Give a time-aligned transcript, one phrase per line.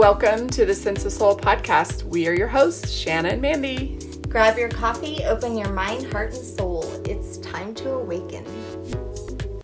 [0.00, 2.04] Welcome to the Sense of Soul podcast.
[2.04, 3.98] We are your hosts, Shanna and Mandy.
[4.30, 6.90] Grab your coffee, open your mind, heart, and soul.
[7.04, 8.46] It's time to awaken.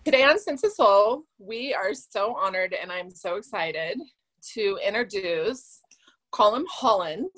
[0.05, 3.97] Today on Sense of Soul, we are so honored and I'm so excited
[4.53, 5.79] to introduce
[6.31, 7.31] Colm Holland.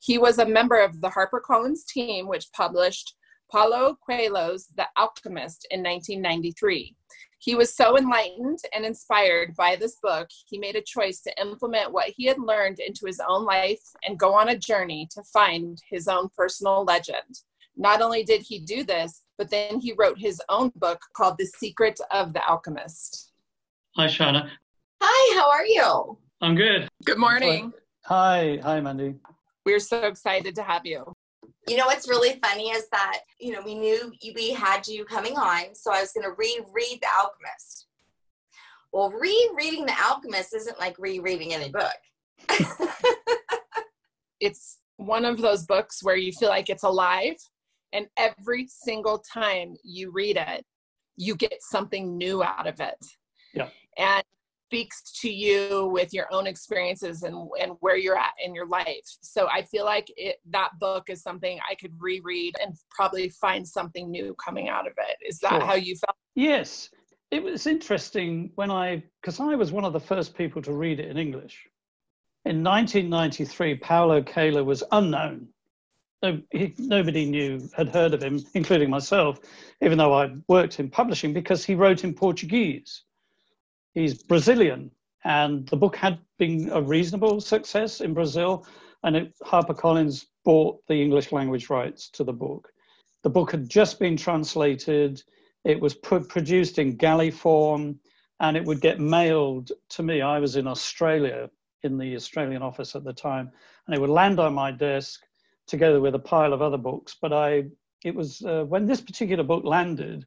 [0.00, 3.14] He was a member of the HarperCollins team, which published
[3.50, 6.96] Paulo Coelho's The Alchemist in 1993.
[7.42, 11.92] He was so enlightened and inspired by this book, he made a choice to implement
[11.92, 15.82] what he had learned into his own life and go on a journey to find
[15.90, 17.40] his own personal legend.
[17.76, 21.46] Not only did he do this, but then he wrote his own book called The
[21.46, 23.32] Secret of the Alchemist.
[23.96, 24.48] Hi, Shanna.
[25.02, 26.18] Hi, how are you?
[26.42, 26.88] I'm good.
[27.04, 27.72] Good morning.
[28.04, 29.16] Hi, hi, Mandy.
[29.66, 31.12] We're so excited to have you.
[31.68, 35.36] You know what's really funny is that, you know, we knew we had you coming
[35.36, 37.86] on, so I was going to reread The Alchemist.
[38.92, 41.94] Well, rereading The Alchemist isn't like rereading any book.
[44.40, 47.36] it's one of those books where you feel like it's alive,
[47.92, 50.64] and every single time you read it,
[51.16, 52.98] you get something new out of it.
[53.54, 53.68] Yeah.
[53.98, 54.24] And
[54.72, 59.04] speaks to you with your own experiences and, and where you're at in your life.
[59.20, 63.68] So I feel like it, that book is something I could reread and probably find
[63.68, 65.28] something new coming out of it.
[65.28, 65.60] Is that Sure.
[65.60, 66.16] how you felt?
[66.34, 66.88] Yes,
[67.30, 71.00] it was interesting when I, because I was one of the first people to read
[71.00, 71.66] it in English.
[72.46, 75.48] In 1993, Paulo Coelho was unknown.
[76.22, 79.38] No, he, nobody knew, had heard of him, including myself,
[79.82, 83.02] even though I worked in publishing, because he wrote in Portuguese.
[83.94, 84.90] He's Brazilian,
[85.24, 88.66] and the book had been a reasonable success in Brazil,
[89.02, 92.72] and it, HarperCollins bought the English language rights to the book.
[93.22, 95.22] The book had just been translated.
[95.64, 98.00] It was produced in galley form,
[98.40, 100.22] and it would get mailed to me.
[100.22, 101.50] I was in Australia,
[101.82, 103.50] in the Australian office at the time,
[103.86, 105.20] and it would land on my desk
[105.66, 107.16] together with a pile of other books.
[107.20, 107.64] But I,
[108.04, 110.26] it was uh, when this particular book landed,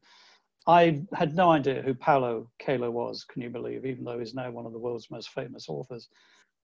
[0.66, 4.50] I had no idea who Paulo Coelho was, can you believe, even though he's now
[4.50, 6.08] one of the world's most famous authors.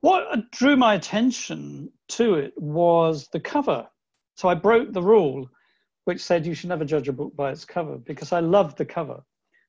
[0.00, 3.86] What drew my attention to it was the cover.
[4.36, 5.48] So I broke the rule,
[6.04, 8.84] which said you should never judge a book by its cover, because I loved the
[8.84, 9.22] cover.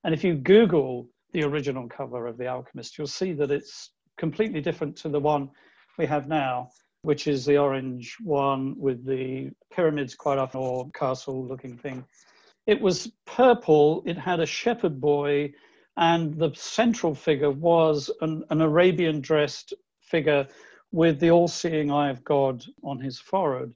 [0.03, 4.61] And if you Google the original cover of The Alchemist, you'll see that it's completely
[4.61, 5.49] different to the one
[5.99, 6.69] we have now,
[7.03, 12.03] which is the orange one with the pyramids quite often or castle looking thing.
[12.65, 15.53] It was purple, it had a shepherd boy,
[15.97, 20.47] and the central figure was an, an Arabian dressed figure
[20.91, 23.73] with the all seeing eye of God on his forehead.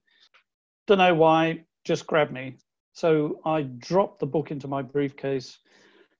[0.85, 2.57] Don't know why, just grabbed me.
[2.93, 5.59] So I dropped the book into my briefcase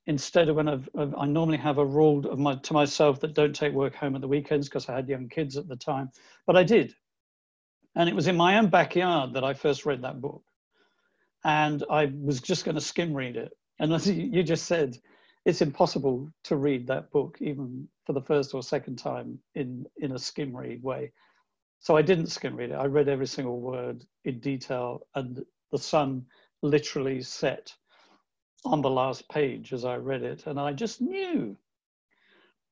[0.07, 3.55] instead of when I've, I normally have a rule of my, to myself that don't
[3.55, 6.11] take work home at the weekends because I had young kids at the time,
[6.45, 6.95] but I did.
[7.95, 10.43] And it was in my own backyard that I first read that book.
[11.47, 13.53] And I was just going to skim read it.
[13.79, 14.97] And as you just said,
[15.45, 20.13] it's impossible to read that book even for the first or second time in, in
[20.13, 21.13] a skim read way.
[21.79, 22.75] So I didn't skim read it.
[22.75, 26.25] I read every single word in detail, and the sun
[26.63, 27.73] literally set
[28.65, 30.47] on the last page as I read it.
[30.47, 31.57] And I just knew,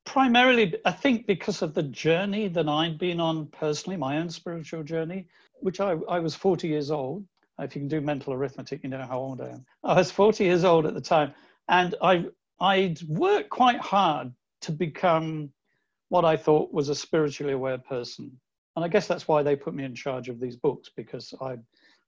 [0.05, 4.83] primarily, I think because of the journey that I'd been on personally, my own spiritual
[4.83, 5.27] journey,
[5.61, 7.25] which I, I was 40 years old.
[7.59, 9.65] If you can do mental arithmetic, you know how old I am.
[9.83, 11.33] I was 40 years old at the time,
[11.69, 12.25] and I,
[12.59, 15.51] I'd worked quite hard to become
[16.09, 18.31] what I thought was a spiritually aware person.
[18.75, 21.55] And I guess that's why they put me in charge of these books because I,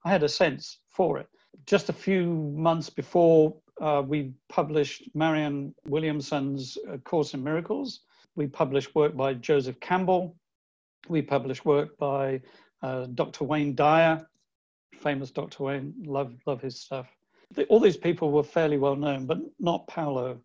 [0.04, 1.28] I had a sense for it.
[1.66, 8.00] Just a few months before uh, we published Marianne Williamson's uh, Course in Miracles,
[8.38, 10.36] we published work by Joseph Campbell.
[11.08, 12.40] We published work by
[12.82, 13.44] uh, Dr.
[13.44, 14.24] Wayne Dyer,
[14.98, 15.64] famous Dr.
[15.64, 17.06] Wayne, love, love his stuff.
[17.68, 20.38] All these people were fairly well known, but not Paulo.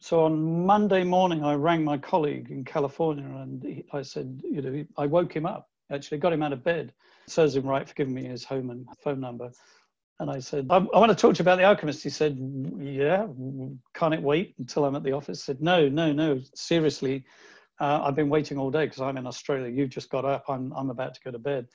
[0.00, 4.62] So on Monday morning, I rang my colleague in California and he, I said, you
[4.62, 6.92] know, I woke him up, actually got him out of bed.
[7.28, 9.50] Serves him right for giving me his home and phone number.
[10.20, 12.02] And I said, I, I want to talk to you about The Alchemist.
[12.02, 12.38] He said,
[12.78, 13.26] Yeah,
[13.94, 15.42] can't it wait until I'm at the office?
[15.42, 17.24] Said, No, no, no, seriously.
[17.78, 19.68] Uh, I've been waiting all day because I'm in Australia.
[19.68, 20.44] You've just got up.
[20.48, 21.66] I'm, I'm about to go to bed.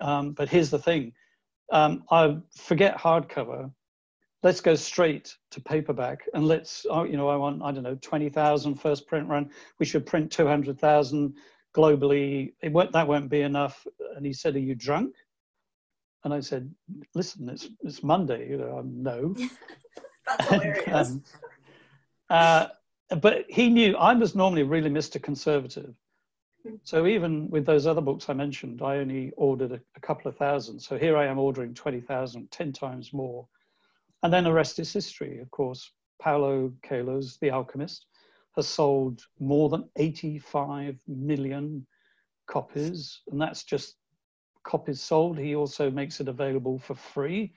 [0.00, 1.12] Um, but here's the thing
[1.72, 3.70] um, I forget hardcover.
[4.42, 7.98] Let's go straight to paperback and let's, oh, you know, I want, I don't know,
[8.00, 9.50] 20,000 first print run.
[9.80, 11.34] We should print 200,000
[11.74, 12.52] globally.
[12.62, 13.86] It won't, that won't be enough.
[14.14, 15.14] And he said, Are you drunk?
[16.24, 16.72] And I said,
[17.14, 18.48] Listen, it's, it's Monday.
[18.48, 19.34] You know, I'm no.
[20.26, 21.10] That's hilarious.
[21.10, 21.24] Um,
[22.30, 22.66] uh,
[23.20, 25.22] but he knew I was normally really Mr.
[25.22, 25.94] Conservative.
[26.82, 30.36] So even with those other books I mentioned, I only ordered a, a couple of
[30.36, 30.80] thousand.
[30.80, 33.46] So here I am ordering 20,000, 10 times more.
[34.22, 35.90] And then the rest is history, of course.
[36.20, 38.06] Paulo Coelho's The Alchemist
[38.56, 41.86] has sold more than 85 million
[42.46, 43.96] copies, and that's just
[44.62, 45.38] copies sold.
[45.38, 47.52] He also makes it available for free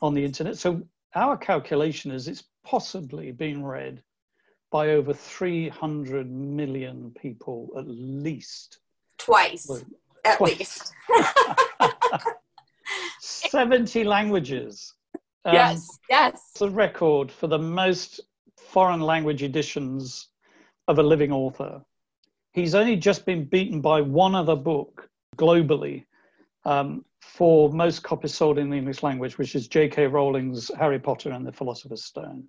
[0.00, 0.56] on the internet.
[0.56, 0.82] So
[1.14, 4.02] our calculation is it's possibly been read
[4.70, 8.78] by over 300 million people at least.
[9.18, 9.82] Twice, well,
[10.24, 10.58] at twice.
[10.58, 10.92] least.
[13.20, 14.94] 70 languages.
[15.44, 16.50] Um, yes, yes.
[16.52, 18.20] It's a record for the most
[18.58, 20.28] foreign language editions
[20.88, 21.80] of a living author.
[22.52, 26.04] He's only just been beaten by one other book globally
[26.64, 30.06] um, for most copies sold in the English language, which is J.K.
[30.06, 32.44] Rowling's Harry Potter and the Philosopher's Stone.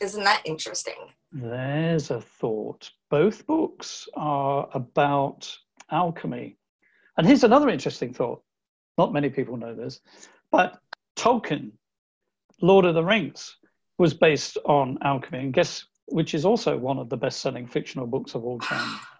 [0.00, 0.94] Isn't that interesting?
[1.32, 2.90] There's a thought.
[3.10, 5.54] Both books are about
[5.90, 6.56] alchemy.
[7.16, 8.42] And here's another interesting thought.
[8.96, 10.00] Not many people know this,
[10.50, 10.78] but
[11.16, 11.72] Tolkien,
[12.60, 13.56] Lord of the Rings,
[13.98, 15.38] was based on alchemy.
[15.40, 19.00] And guess which is also one of the best selling fictional books of all time.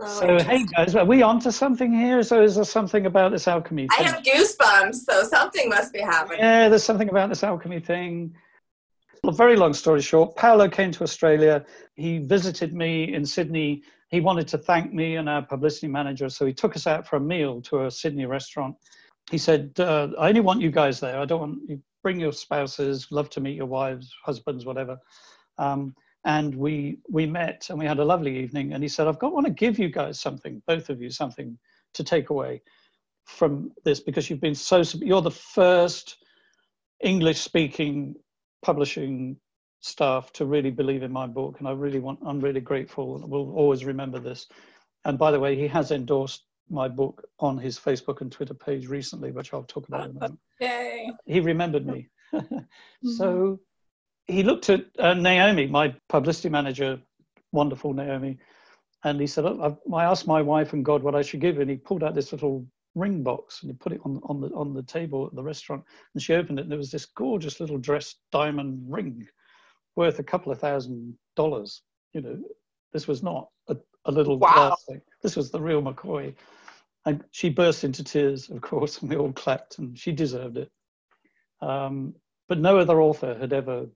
[0.00, 0.06] So,
[0.38, 2.22] so hey guys, are we onto something here?
[2.22, 4.06] So is there something about this alchemy thing?
[4.06, 6.38] I have goosebumps, so something must be happening.
[6.38, 8.32] Yeah, there's something about this alchemy thing.
[9.24, 11.64] A very long story short, Paulo came to Australia.
[11.96, 13.82] He visited me in Sydney.
[14.10, 17.16] He wanted to thank me and our publicity manager, so he took us out for
[17.16, 18.76] a meal to a Sydney restaurant.
[19.30, 21.18] He said, uh, "I only want you guys there.
[21.18, 23.08] I don't want you bring your spouses.
[23.10, 24.96] Love to meet your wives, husbands, whatever."
[25.58, 25.94] Um,
[26.24, 28.72] and we we met and we had a lovely evening.
[28.72, 31.58] And he said, "I've got want to give you guys something, both of you, something
[31.94, 32.62] to take away
[33.26, 34.82] from this because you've been so.
[34.94, 36.16] You're the first
[37.00, 38.14] English-speaking
[38.62, 39.36] publishing
[39.80, 42.20] staff to really believe in my book, and I really want.
[42.24, 44.46] I'm really grateful, and will always remember this.
[45.04, 48.88] And by the way, he has endorsed my book on his Facebook and Twitter page
[48.88, 50.40] recently, which I'll talk about in a moment.
[50.60, 51.10] Yay!
[51.24, 52.08] He remembered me.
[53.16, 53.60] so
[54.26, 57.00] he looked at uh, Naomi, my publicity manager,
[57.52, 58.38] wonderful Naomi,
[59.04, 61.70] and he said, oh, I asked my wife and God what I should give, and
[61.70, 62.66] he pulled out this little
[62.98, 65.84] ring box and he put it on on the on the table at the restaurant,
[66.14, 69.26] and she opened it, and there was this gorgeous little dressed diamond ring,
[69.96, 71.82] worth a couple of thousand dollars.
[72.12, 72.38] You know,
[72.92, 74.76] this was not a, a little wow.
[74.88, 75.00] thing.
[75.22, 76.34] This was the real McCoy.
[77.06, 80.70] And she burst into tears, of course, and we all clapped, and she deserved it.
[81.60, 82.14] Um,
[82.48, 83.86] but no other author had ever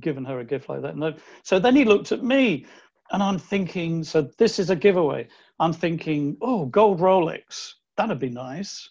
[0.00, 0.96] given her a gift like that.
[0.96, 1.14] No.
[1.42, 2.66] So then he looked at me
[3.12, 5.28] and I'm thinking, so this is a giveaway.
[5.60, 7.74] I'm thinking, oh, gold Rolex.
[7.96, 8.90] That'd be nice.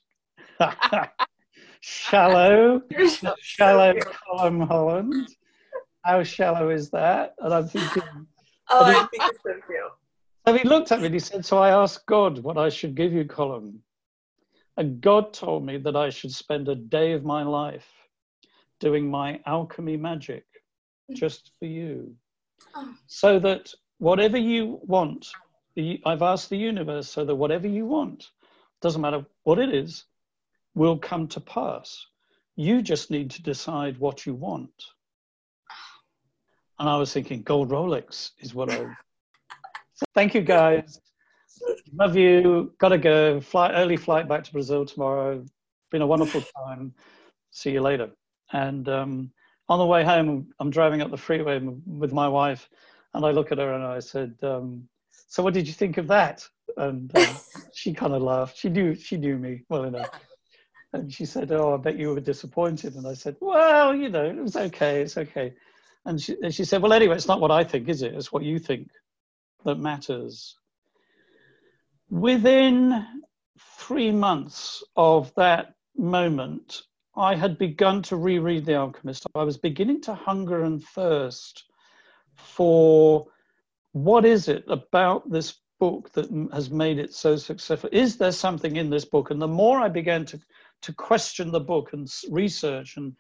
[1.82, 2.82] shallow,
[3.40, 5.28] shallow Colm Holland.
[6.04, 7.36] How shallow is that?
[7.40, 8.04] And I'm thinking,
[8.70, 9.92] oh, I think it's so cute.
[10.46, 12.96] So he looked at me and he said, So I asked God what I should
[12.96, 13.80] give you, Colm.
[14.76, 17.88] And God told me that I should spend a day of my life
[18.80, 20.46] doing my alchemy magic
[21.14, 22.16] just for you.
[23.08, 25.28] So that whatever you want,
[26.06, 28.26] I've asked the universe so that whatever you want,
[28.84, 30.06] doesn't matter what it is,
[30.76, 32.06] will come to pass.
[32.56, 34.72] You just need to decide what you want.
[36.78, 38.86] And I was thinking, gold Rolex is what I.
[40.14, 41.00] Thank you, guys.
[41.96, 42.74] Love you.
[42.78, 43.40] Gotta go.
[43.40, 45.46] Fly early flight back to Brazil tomorrow.
[45.90, 46.94] Been a wonderful time.
[47.52, 48.12] See you later.
[48.52, 49.32] And um,
[49.70, 52.70] on the way home, I'm driving up the freeway with my wife,
[53.14, 54.90] and I look at her and I said, um,
[55.28, 56.46] "So what did you think of that?"
[56.78, 57.38] And um,
[57.74, 58.58] she kind of laughed.
[58.58, 60.10] She knew she knew me well enough,
[60.94, 64.26] and she said, "Oh, I bet you were disappointed." And I said, "Well, you know,
[64.26, 65.02] it was okay.
[65.02, 65.54] It's okay."
[66.06, 68.14] And she, and she said, "Well, anyway, it's not what I think, is it?
[68.14, 68.90] It's what you think
[69.66, 70.56] that matters."
[72.10, 73.06] Within
[73.78, 76.84] three months of that moment,
[77.16, 79.26] I had begun to reread The Alchemist.
[79.36, 81.64] I was beginning to hunger and thirst
[82.36, 83.28] for
[83.92, 87.90] what is it about this book that has made it so successful?
[87.92, 89.32] Is there something in this book?
[89.32, 90.40] And the more I began to,
[90.84, 93.14] to question the book and research and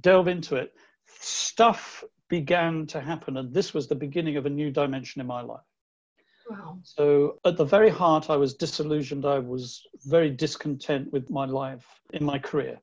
[0.00, 0.72] delve into it,
[1.06, 3.36] stuff began to happen.
[3.36, 5.68] And this was the beginning of a new dimension in my life.
[6.48, 6.78] Wow.
[6.84, 9.26] So, at the very heart, I was disillusioned.
[9.26, 12.80] I was very discontent with my life in my career.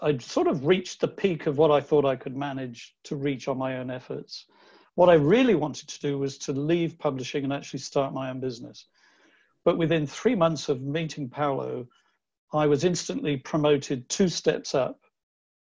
[0.00, 3.48] I'd sort of reached the peak of what I thought I could manage to reach
[3.48, 4.46] on my own efforts.
[4.96, 8.40] What I really wanted to do was to leave publishing and actually start my own
[8.40, 8.86] business.
[9.62, 11.86] But within three months of meeting Paulo,
[12.54, 14.98] I was instantly promoted two steps up,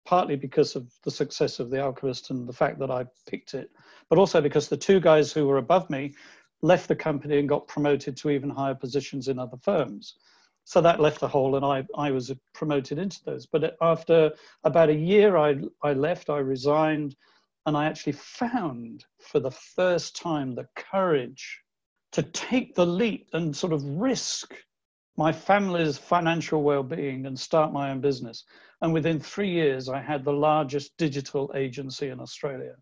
[0.04, 3.70] partly because of the success of The Alchemist and the fact that I picked it,
[4.08, 6.14] but also because the two guys who were above me
[6.62, 10.16] left the company and got promoted to even higher positions in other firms.
[10.64, 13.46] So that left a hole, and I, I was promoted into those.
[13.46, 14.32] But after
[14.64, 17.14] about a year, I, I left, I resigned,
[17.66, 21.60] and I actually found for the first time the courage
[22.12, 24.54] to take the leap and sort of risk
[25.16, 28.44] my family's financial well-being and start my own business.
[28.80, 32.74] And within three years i had the largest digital agency in australia.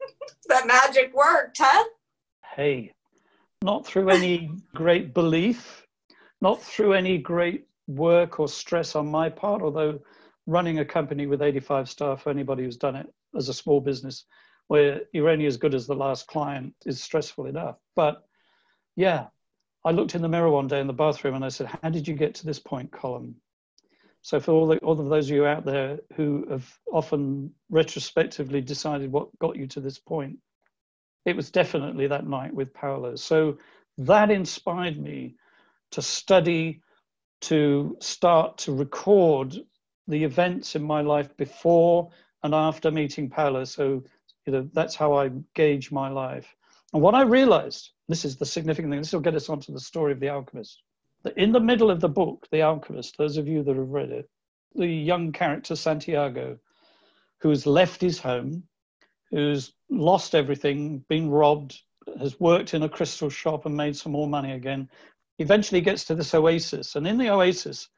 [0.48, 1.84] That magic worked huh?
[2.56, 2.92] Hey
[3.62, 5.86] not through any great belief
[6.40, 10.00] not through any great work or stress on my part although
[10.46, 14.24] running a company with 85 staff anybody who's done it as a small business
[14.68, 18.22] where you're only as good as the last client is stressful enough but
[18.96, 19.26] yeah
[19.84, 22.06] I looked in the mirror one day in the bathroom and I said, How did
[22.06, 23.34] you get to this point, Colm?
[24.22, 28.60] So, for all, the, all of those of you out there who have often retrospectively
[28.60, 30.38] decided what got you to this point,
[31.24, 33.16] it was definitely that night with Paulo.
[33.16, 33.58] So,
[33.98, 35.34] that inspired me
[35.90, 36.80] to study,
[37.42, 39.56] to start to record
[40.06, 42.10] the events in my life before
[42.42, 43.64] and after meeting Paulo.
[43.64, 44.02] So,
[44.46, 46.54] you know, that's how I gauge my life.
[46.92, 49.00] And what I realized this is the significant thing.
[49.00, 50.82] This will get us onto the story of the alchemist.
[51.22, 54.10] That In the middle of the book, The Alchemist, those of you that have read
[54.10, 54.28] it,
[54.74, 56.58] the young character Santiago,
[57.38, 58.64] who's left his home,
[59.30, 61.80] who's lost everything, been robbed,
[62.18, 64.88] has worked in a crystal shop and made some more money again,
[65.38, 66.96] eventually gets to this oasis.
[66.96, 67.88] And in the oasis,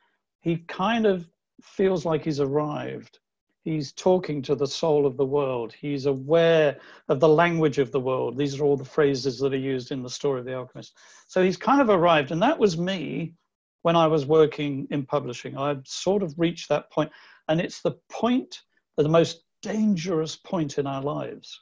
[0.40, 1.26] he kind of
[1.62, 3.18] feels like he's arrived
[3.64, 5.72] he's talking to the soul of the world.
[5.72, 6.78] He's aware
[7.08, 8.36] of the language of the world.
[8.36, 10.96] These are all the phrases that are used in the story of the alchemist.
[11.26, 13.34] So he's kind of arrived, and that was me
[13.82, 15.56] when I was working in publishing.
[15.56, 17.10] I'd sort of reached that point,
[17.48, 18.60] and it's the point,
[18.98, 21.58] the most dangerous point in our lives,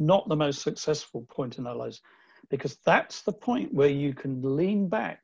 [0.00, 2.00] not the most successful point in our lives,
[2.50, 5.20] because that's the point where you can lean back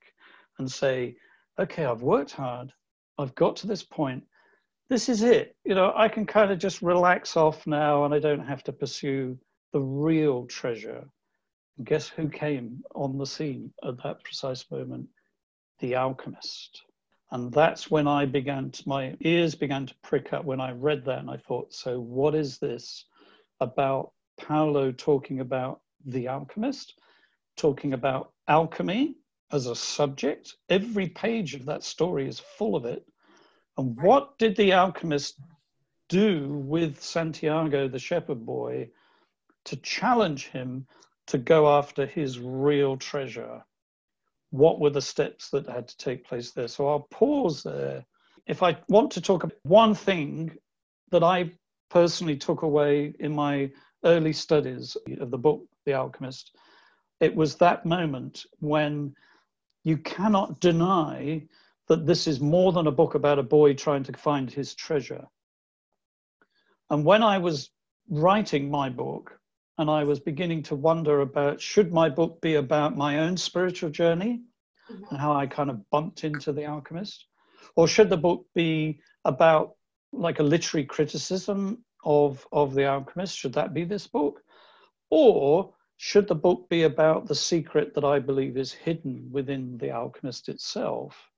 [0.58, 1.16] and say,
[1.58, 2.72] okay, I've worked hard,
[3.18, 4.22] I've got to this point
[4.88, 5.54] this is it.
[5.64, 8.72] You know, I can kind of just relax off now and I don't have to
[8.72, 9.38] pursue
[9.72, 11.06] the real treasure.
[11.76, 15.08] And guess who came on the scene at that precise moment?
[15.80, 16.82] The alchemist.
[17.30, 21.04] And that's when I began to, my ears began to prick up when I read
[21.04, 21.18] that.
[21.18, 23.04] And I thought, so what is this
[23.60, 26.94] about Paulo talking about the alchemist,
[27.56, 29.16] talking about alchemy
[29.52, 30.54] as a subject?
[30.70, 33.04] Every page of that story is full of it
[33.78, 35.38] and what did the alchemist
[36.08, 38.90] do with Santiago, the shepherd boy,
[39.66, 40.86] to challenge him
[41.28, 43.64] to go after his real treasure?
[44.50, 46.66] What were the steps that had to take place there?
[46.66, 48.04] So I'll pause there.
[48.46, 50.56] If I want to talk about one thing
[51.12, 51.52] that I
[51.88, 53.70] personally took away in my
[54.04, 56.56] early studies of the book, The Alchemist,
[57.20, 59.14] it was that moment when
[59.84, 61.46] you cannot deny
[61.88, 65.26] that this is more than a book about a boy trying to find his treasure.
[66.90, 67.70] And when I was
[68.08, 69.38] writing my book,
[69.78, 73.90] and I was beginning to wonder about should my book be about my own spiritual
[73.90, 74.42] journey
[74.90, 75.04] mm-hmm.
[75.08, 77.26] and how I kind of bumped into the alchemist,
[77.76, 79.74] or should the book be about
[80.12, 83.38] like a literary criticism of of the alchemist?
[83.38, 84.42] Should that be this book,
[85.10, 89.92] or should the book be about the secret that I believe is hidden within the
[89.92, 91.30] alchemist itself?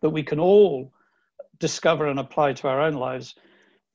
[0.00, 0.92] That we can all
[1.58, 3.34] discover and apply to our own lives.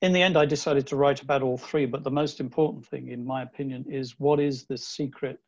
[0.01, 3.09] In the end, I decided to write about all three, but the most important thing,
[3.09, 5.39] in my opinion, is what is the secret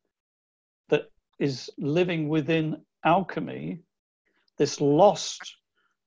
[0.89, 3.79] that is living within alchemy,
[4.57, 5.57] this lost,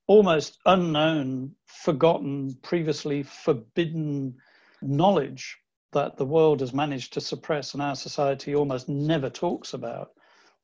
[0.06, 4.34] almost unknown, forgotten, previously forbidden
[4.82, 5.56] knowledge
[5.92, 10.10] that the world has managed to suppress and our society almost never talks about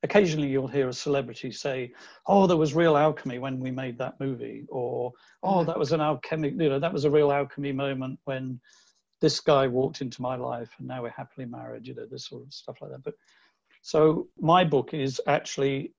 [0.03, 1.93] occasionally you'll hear a celebrity say,
[2.27, 5.13] "Oh, there was real alchemy when we made that movie," or
[5.43, 5.67] "Oh, mm-hmm.
[5.67, 8.61] that was an alchemic, you know, that was a real alchemy moment when
[9.21, 12.43] this guy walked into my life and now we're happily married," you know, this sort
[12.43, 13.03] of stuff like that.
[13.03, 13.15] But
[13.83, 15.93] so my book is actually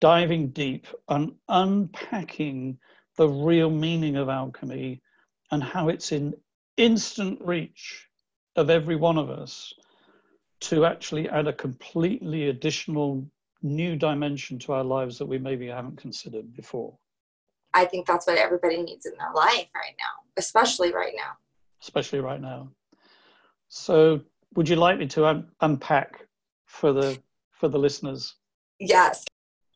[0.00, 2.78] diving deep and unpacking
[3.16, 5.00] the real meaning of alchemy
[5.50, 6.34] and how it's in
[6.76, 8.08] instant reach
[8.56, 9.72] of every one of us
[10.60, 13.26] to actually add a completely additional
[13.62, 16.96] new dimension to our lives that we maybe haven't considered before.
[17.72, 21.32] I think that's what everybody needs in their life right now, especially right now.
[21.82, 22.68] Especially right now.
[23.68, 24.20] So,
[24.54, 26.26] would you like me to un- unpack
[26.66, 27.18] for the
[27.50, 28.36] for the listeners?
[28.78, 29.24] Yes.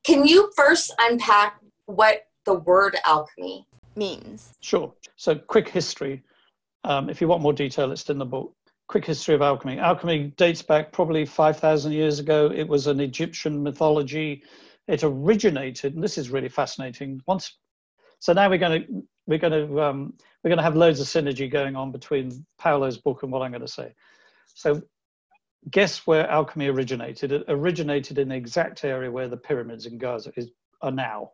[0.04, 3.66] Can you first unpack what the word alchemy
[3.96, 4.52] means?
[4.60, 4.94] Sure.
[5.16, 6.22] So, quick history.
[6.84, 8.54] Um, if you want more detail, it's in the book.
[8.88, 9.78] Quick history of alchemy.
[9.78, 12.50] Alchemy dates back probably 5,000 years ago.
[12.54, 14.42] It was an Egyptian mythology.
[14.86, 17.20] It originated, and this is really fascinating.
[17.26, 17.58] Once,
[18.18, 21.06] so now we're going to we're going to um, we're going to have loads of
[21.06, 23.94] synergy going on between Paulo's book and what I'm going to say.
[24.54, 24.82] So,
[25.70, 27.32] guess where alchemy originated?
[27.32, 31.32] It originated in the exact area where the pyramids in Gaza is, are now.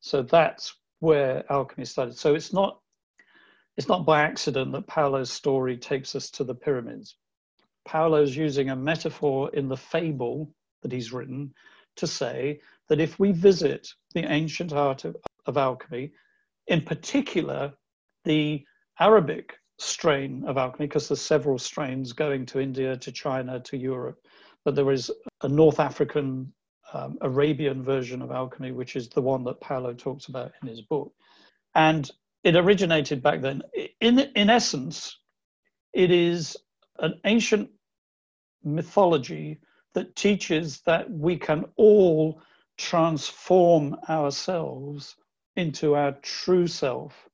[0.00, 2.16] So that's where alchemy started.
[2.16, 2.80] So it's not
[3.78, 7.14] it's not by accident that Paulo's story takes us to the pyramids.
[7.86, 11.54] Paulo's using a metaphor in the fable that he's written
[11.96, 15.16] to say that if we visit the ancient art of,
[15.46, 16.12] of alchemy,
[16.66, 17.72] in particular
[18.24, 18.64] the
[18.98, 24.18] Arabic strain of alchemy, because there's several strains going to India, to China, to Europe,
[24.64, 25.08] but there is
[25.42, 26.52] a North African,
[26.92, 30.82] um, Arabian version of alchemy, which is the one that Paulo talks about in his
[30.82, 31.12] book.
[31.76, 32.10] And
[32.44, 33.62] it originated back then.
[34.00, 35.18] In, in essence,
[35.92, 36.56] it is
[36.98, 37.70] an ancient
[38.64, 39.58] mythology
[39.94, 42.40] that teaches that we can all
[42.76, 45.16] transform ourselves
[45.56, 47.28] into our true self,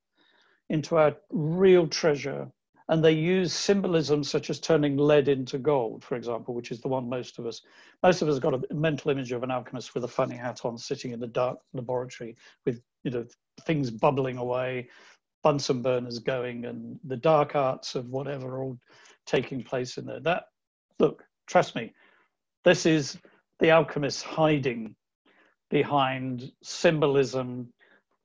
[0.69, 2.51] into our real treasure.
[2.87, 6.87] And they use symbolism such as turning lead into gold, for example, which is the
[6.87, 7.61] one most of us,
[8.03, 10.77] most of us got a mental image of an alchemist with a funny hat on,
[10.77, 13.25] sitting in the dark laboratory with you know
[13.65, 14.89] things bubbling away,
[15.43, 18.77] Bunsen burners going, and the dark arts of whatever all
[19.25, 20.19] taking place in there.
[20.19, 20.47] That
[20.99, 21.93] look, trust me,
[22.65, 23.17] this is
[23.59, 24.95] the alchemists hiding
[25.69, 27.71] behind symbolism.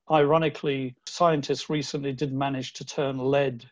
[0.09, 3.63] Ironically, scientists recently did manage to turn lead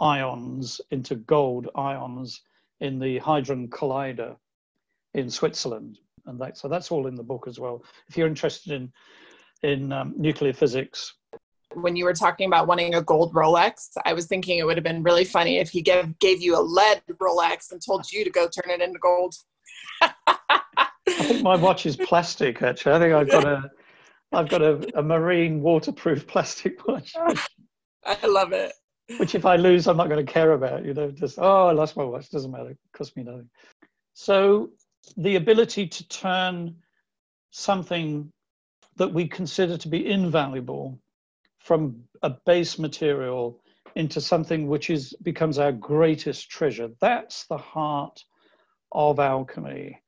[0.00, 2.40] ions into gold ions
[2.80, 4.36] in the Hadron Collider
[5.14, 5.98] in Switzerland.
[6.26, 7.84] And that, so that's all in the book as well.
[8.08, 8.92] If you're interested in
[9.62, 11.14] in um, nuclear physics.
[11.74, 14.84] When you were talking about wanting a gold Rolex, I was thinking it would have
[14.84, 18.30] been really funny if he gave, gave you a lead Rolex and told you to
[18.30, 19.34] go turn it into gold.
[20.02, 22.62] I think my watch is plastic.
[22.62, 23.70] Actually, I think I've got a,
[24.32, 27.14] I've got a, a marine waterproof plastic watch.
[28.04, 28.72] I love it.
[29.18, 30.84] Which, if I lose, I'm not going to care about.
[30.84, 32.30] You know, just oh, I lost my watch.
[32.30, 32.70] Doesn't matter.
[32.70, 33.50] It costs me nothing.
[34.14, 34.70] So,
[35.16, 36.76] the ability to turn
[37.50, 38.32] something
[38.96, 40.98] that we consider to be invaluable
[41.58, 43.60] from a base material
[43.96, 46.88] into something which is becomes our greatest treasure.
[47.00, 48.22] That's the heart
[48.92, 50.00] of alchemy.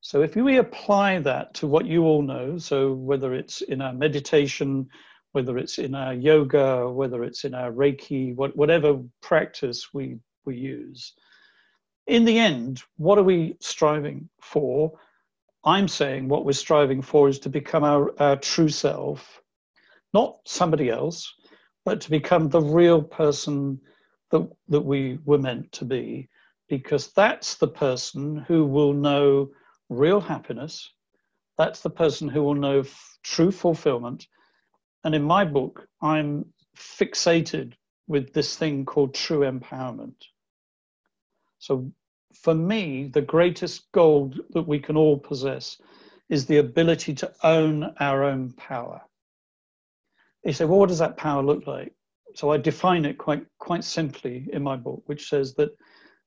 [0.00, 3.92] So if we apply that to what you all know, so whether it's in our
[3.92, 4.88] meditation,
[5.32, 10.56] whether it's in our yoga, whether it's in our Reiki, what, whatever practice we, we
[10.56, 11.14] use,
[12.06, 14.98] in the end, what are we striving for?
[15.64, 19.42] I'm saying what we're striving for is to become our, our true self,
[20.14, 21.32] not somebody else,
[21.84, 23.80] but to become the real person
[24.30, 26.28] that, that we were meant to be,
[26.68, 29.50] because that's the person who will know
[29.88, 30.90] real happiness.
[31.58, 34.26] That's the person who will know f- true fulfillment.
[35.04, 37.74] And in my book, I'm fixated
[38.06, 40.14] with this thing called true empowerment.
[41.58, 41.92] So,
[42.34, 45.80] for me, the greatest gold that we can all possess
[46.28, 49.00] is the ability to own our own power.
[50.44, 51.94] You say, well, what does that power look like?
[52.34, 55.70] So I define it quite quite simply in my book, which says that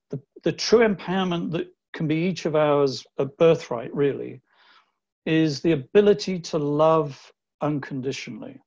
[0.09, 4.41] the, the true empowerment that can be each of ours a birthright, really,
[5.25, 8.59] is the ability to love unconditionally.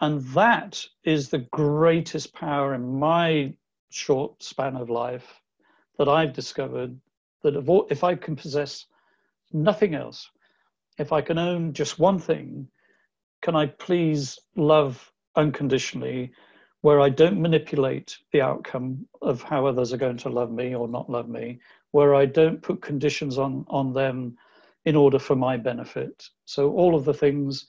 [0.00, 3.54] And that is the greatest power in my
[3.90, 5.40] short span of life
[5.98, 6.98] that I've discovered
[7.42, 8.86] that if I can possess
[9.52, 10.30] nothing else,
[10.98, 12.68] if I can own just one thing,
[13.42, 16.32] can I please love unconditionally,
[16.80, 20.88] where I don't manipulate the outcome of how others are going to love me or
[20.88, 21.60] not love me,
[21.92, 24.36] where I don't put conditions on, on them
[24.84, 26.28] in order for my benefit.
[26.44, 27.66] So, all of the things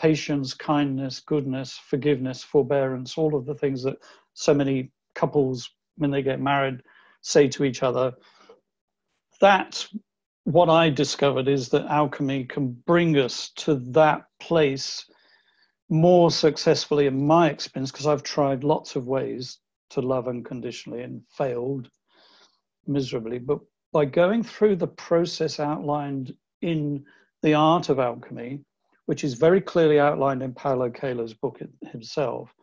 [0.00, 3.98] patience, kindness, goodness, forgiveness, forbearance, all of the things that
[4.32, 6.82] so many couples, when they get married,
[7.22, 8.12] say to each other.
[9.40, 9.94] That's
[10.44, 15.04] what I discovered is that alchemy can bring us to that place
[15.88, 19.58] more successfully in my experience because I've tried lots of ways
[19.90, 21.90] to love unconditionally and failed
[22.86, 23.38] miserably.
[23.38, 23.58] But
[23.92, 27.04] by going through the process outlined in
[27.42, 28.60] The Art of Alchemy,
[29.06, 32.54] which is very clearly outlined in Paulo Coelho's book himself,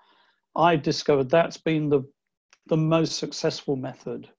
[0.56, 2.04] I discovered that's been the,
[2.68, 4.30] the most successful method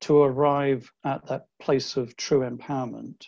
[0.00, 3.26] to arrive at that place of true empowerment.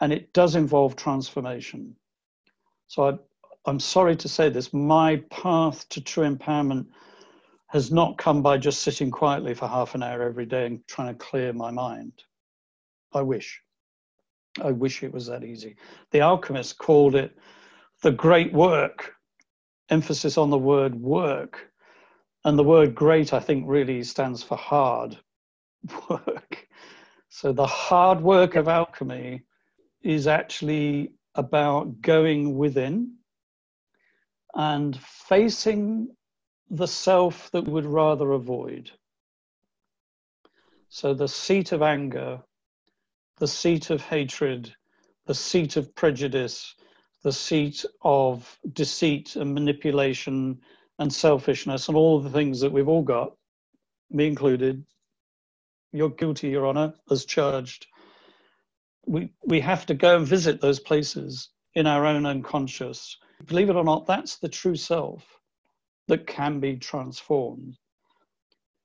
[0.00, 1.96] And it does involve transformation.
[2.88, 3.18] So I,
[3.66, 6.86] I'm sorry to say this, my path to true empowerment
[7.68, 11.08] has not come by just sitting quietly for half an hour every day and trying
[11.08, 12.12] to clear my mind.
[13.12, 13.60] I wish.
[14.62, 15.76] I wish it was that easy.
[16.12, 17.36] The alchemists called it
[18.02, 19.14] the great work,
[19.90, 21.70] emphasis on the word work.
[22.46, 25.18] And the word great, I think, really stands for hard
[26.08, 26.68] work.
[27.28, 29.42] So the hard work of alchemy
[30.00, 33.16] is actually about going within
[34.54, 36.14] and facing
[36.70, 38.92] the self that would rather avoid.
[40.88, 42.40] So the seat of anger,
[43.38, 44.72] the seat of hatred,
[45.26, 46.76] the seat of prejudice,
[47.24, 50.60] the seat of deceit and manipulation
[50.98, 53.32] and selfishness and all the things that we've all got,
[54.10, 54.84] me included.
[55.92, 57.86] You're guilty, Your Honor, as charged.
[59.06, 63.16] We, we have to go and visit those places in our own unconscious.
[63.46, 65.24] Believe it or not, that's the true self
[66.08, 67.76] that can be transformed.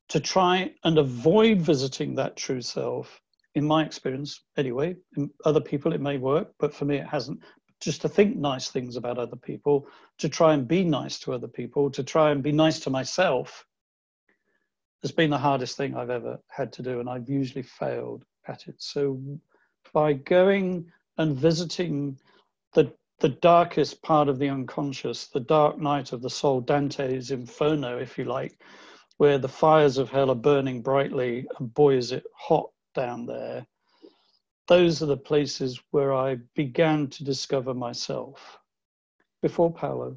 [0.10, 3.22] To try and avoid visiting that true self,
[3.56, 7.40] in my experience anyway, in other people it may work, but for me it hasn't.
[7.82, 9.88] Just to think nice things about other people,
[10.20, 13.66] to try and be nice to other people, to try and be nice to myself
[15.02, 18.68] has been the hardest thing I've ever had to do, and I've usually failed at
[18.68, 18.76] it.
[18.78, 19.20] So
[19.94, 22.18] by going and visiting
[22.74, 28.00] the the darkest part of the unconscious, the dark night of the soul, Dante's Inferno,
[28.00, 28.60] if you like,
[29.18, 33.68] where the fires of hell are burning brightly and boy, is it hot down there.
[34.72, 38.58] Those are the places where I began to discover myself.
[39.42, 40.16] Before Paulo,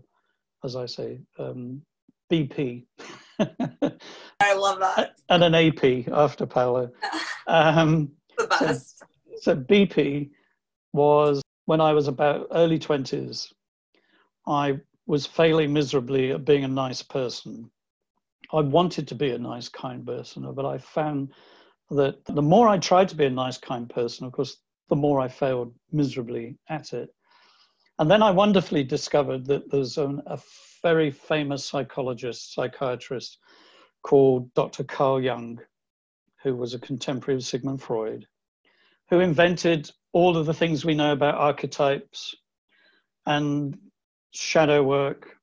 [0.62, 1.82] as I say, um,
[2.30, 2.84] BP.
[3.40, 5.16] I love that.
[5.28, 6.92] And an AP after Paulo.
[7.46, 9.00] Um, the best.
[9.00, 9.06] So,
[9.42, 10.30] so BP
[10.94, 13.52] was when I was about early 20s,
[14.46, 17.70] I was failing miserably at being a nice person.
[18.50, 21.34] I wanted to be a nice, kind person, but I found
[21.90, 24.56] that the more I tried to be a nice, kind person, of course,
[24.88, 27.10] the more I failed miserably at it.
[27.98, 30.38] And then I wonderfully discovered that there's a
[30.82, 33.38] very famous psychologist, psychiatrist
[34.02, 34.84] called Dr.
[34.84, 35.60] Carl Jung,
[36.42, 38.26] who was a contemporary of Sigmund Freud,
[39.10, 42.34] who invented all of the things we know about archetypes
[43.26, 43.78] and
[44.32, 45.36] shadow work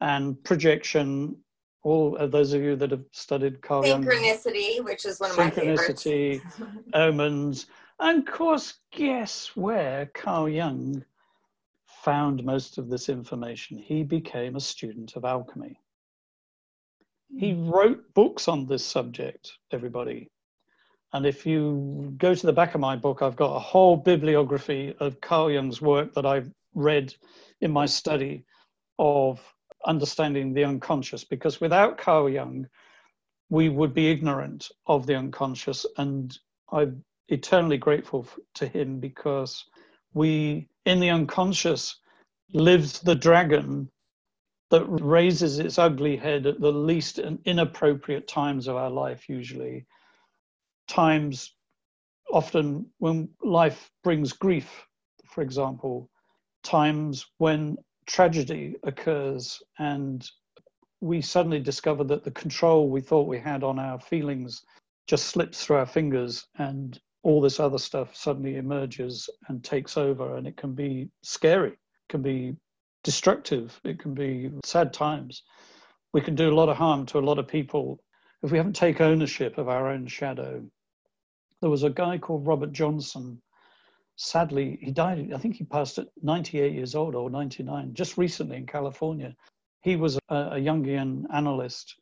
[0.00, 1.36] and projection.
[1.84, 5.50] All of those of you that have studied Carl synchronicity, which is one of my
[5.50, 6.04] favorites.
[6.04, 6.40] Synchronicity,
[6.94, 7.66] omens,
[8.00, 11.04] and of course, guess where Carl Jung
[11.86, 13.78] found most of this information?
[13.78, 15.78] He became a student of alchemy.
[17.36, 17.70] He hmm.
[17.70, 20.30] wrote books on this subject, everybody.
[21.12, 24.96] And if you go to the back of my book, I've got a whole bibliography
[24.98, 27.14] of Carl Jung's work that I've read
[27.60, 28.44] in my study
[28.98, 29.40] of
[29.86, 32.66] understanding the unconscious, because without Carl Jung,
[33.50, 35.86] we would be ignorant of the unconscious.
[35.98, 36.36] And
[36.72, 39.64] I'm eternally grateful to him because
[40.12, 41.96] we, in the unconscious,
[42.52, 43.90] lives the dragon
[44.70, 49.86] that raises its ugly head at the least inappropriate times of our life, usually
[50.88, 51.54] times
[52.32, 54.86] often when life brings grief,
[55.26, 56.10] for example,
[56.62, 60.28] times when tragedy occurs and
[61.00, 64.62] we suddenly discover that the control we thought we had on our feelings
[65.06, 70.36] just slips through our fingers and all this other stuff suddenly emerges and takes over
[70.36, 72.54] and it can be scary it can be
[73.02, 75.42] destructive it can be sad times
[76.14, 77.98] we can do a lot of harm to a lot of people
[78.44, 80.62] if we haven't taken ownership of our own shadow.
[81.60, 83.40] There was a guy called Robert Johnson.
[84.16, 88.56] Sadly, he died, I think he passed at 98 years old or 99, just recently
[88.56, 89.34] in California.
[89.82, 91.96] He was a, a Jungian analyst,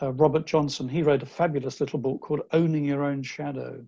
[0.00, 0.88] uh, Robert Johnson.
[0.88, 3.84] He wrote a fabulous little book called Owning Your Own Shadow.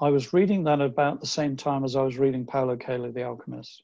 [0.00, 3.24] I was reading that about the same time as I was reading Paulo Coelho, The
[3.24, 3.82] Alchemist.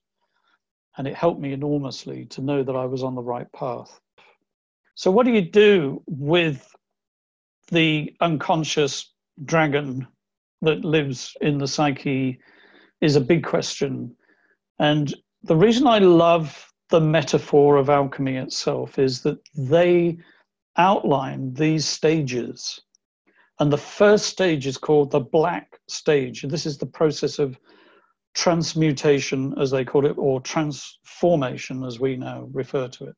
[0.97, 4.01] And it helped me enormously to know that I was on the right path.
[4.97, 6.75] So, what do you do with
[7.71, 9.12] the unconscious
[9.44, 10.09] dragon
[10.62, 12.38] that lives in the psyche
[13.01, 14.14] is a big question.
[14.79, 20.18] And the reason I love the metaphor of alchemy itself is that they
[20.77, 22.81] outline these stages.
[23.61, 26.42] And the first stage is called the black stage.
[26.42, 27.59] This is the process of
[28.35, 33.16] transmutation, as they call it, or transformation, as we now refer to it.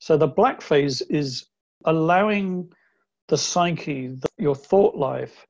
[0.00, 1.46] So the black phase is
[1.84, 2.72] allowing
[3.28, 5.46] the psyche, the, your thought life,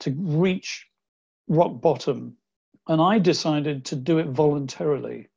[0.00, 0.86] to reach
[1.48, 2.36] rock bottom.
[2.88, 5.28] And I decided to do it voluntarily.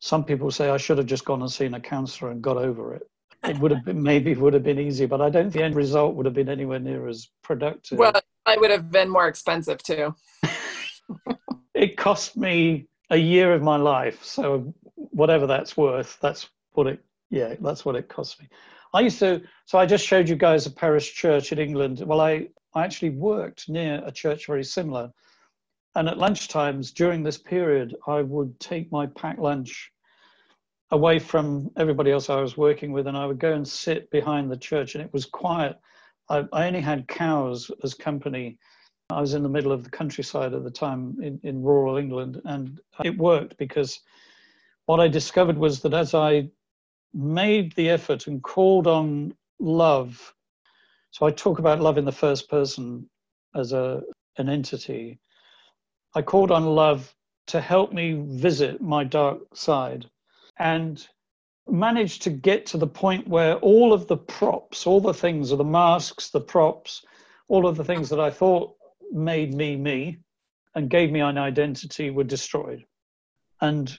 [0.00, 2.94] Some people say I should have just gone and seen a counselor and got over
[2.94, 3.08] it.
[3.44, 5.74] it would have been maybe would have been easier, but I don't think the end
[5.74, 7.98] result would have been anywhere near as productive.
[7.98, 10.14] Well, I would have been more expensive too.
[11.74, 17.04] it cost me a year of my life, so whatever that's worth, that's what it
[17.30, 18.48] yeah, that's what it cost me.
[18.92, 22.02] I used to so I just showed you guys a parish church in England.
[22.04, 25.12] Well, I I actually worked near a church very similar.
[25.94, 29.90] And at lunchtimes during this period, I would take my packed lunch
[30.92, 34.50] away from everybody else I was working with, and I would go and sit behind
[34.50, 35.78] the church, and it was quiet.
[36.28, 38.58] I, I only had cows as company.
[39.10, 42.40] I was in the middle of the countryside at the time in, in rural England,
[42.44, 44.00] and it worked because
[44.86, 46.50] what I discovered was that as I
[47.12, 50.34] made the effort and called on love,
[51.10, 53.08] so I talk about love in the first person
[53.54, 54.02] as a
[54.38, 55.18] an entity.
[56.14, 57.14] I called on love
[57.48, 60.08] to help me visit my dark side
[60.58, 61.06] and
[61.68, 65.64] managed to get to the point where all of the props, all the things, the
[65.64, 67.04] masks, the props,
[67.48, 68.74] all of the things that I thought
[69.12, 70.18] made me me
[70.74, 72.84] and gave me an identity were destroyed.
[73.60, 73.96] And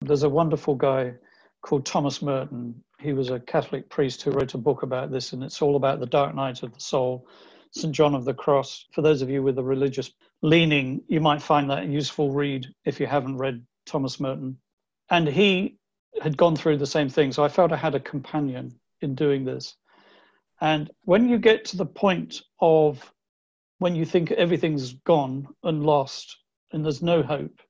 [0.00, 1.14] there's a wonderful guy
[1.62, 2.82] called Thomas Merton.
[3.04, 6.00] He was a Catholic priest who wrote a book about this, and it's all about
[6.00, 7.28] the dark night of the soul,
[7.70, 7.94] St.
[7.94, 8.86] John of the Cross.
[8.92, 12.66] For those of you with a religious leaning, you might find that a useful read
[12.86, 14.56] if you haven't read Thomas Merton.
[15.10, 15.76] And he
[16.22, 17.30] had gone through the same thing.
[17.30, 19.76] So I felt I had a companion in doing this.
[20.62, 23.12] And when you get to the point of
[23.80, 26.38] when you think everything's gone and lost
[26.72, 27.60] and there's no hope,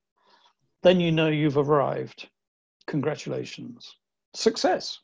[0.81, 2.29] then you know you've arrived.
[2.87, 3.97] Congratulations.
[4.33, 4.99] Success.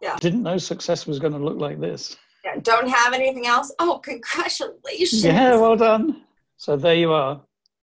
[0.00, 0.16] Yeah.
[0.20, 2.16] Didn't know success was going to look like this.
[2.44, 2.56] Yeah.
[2.62, 3.72] Don't have anything else?
[3.78, 5.24] Oh, congratulations.
[5.24, 6.22] Yeah, well done.
[6.56, 7.40] So there you are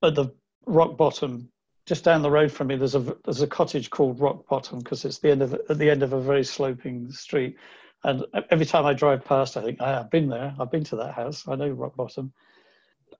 [0.03, 0.33] at the
[0.67, 1.51] rock bottom
[1.87, 5.05] just down the road from me, there's a there's a cottage called Rock Bottom because
[5.05, 7.57] it's the end of at the end of a very sloping street.
[8.05, 10.55] And every time I drive past, I think I've been there.
[10.61, 11.47] I've been to that house.
[11.49, 12.33] I know Rock Bottom.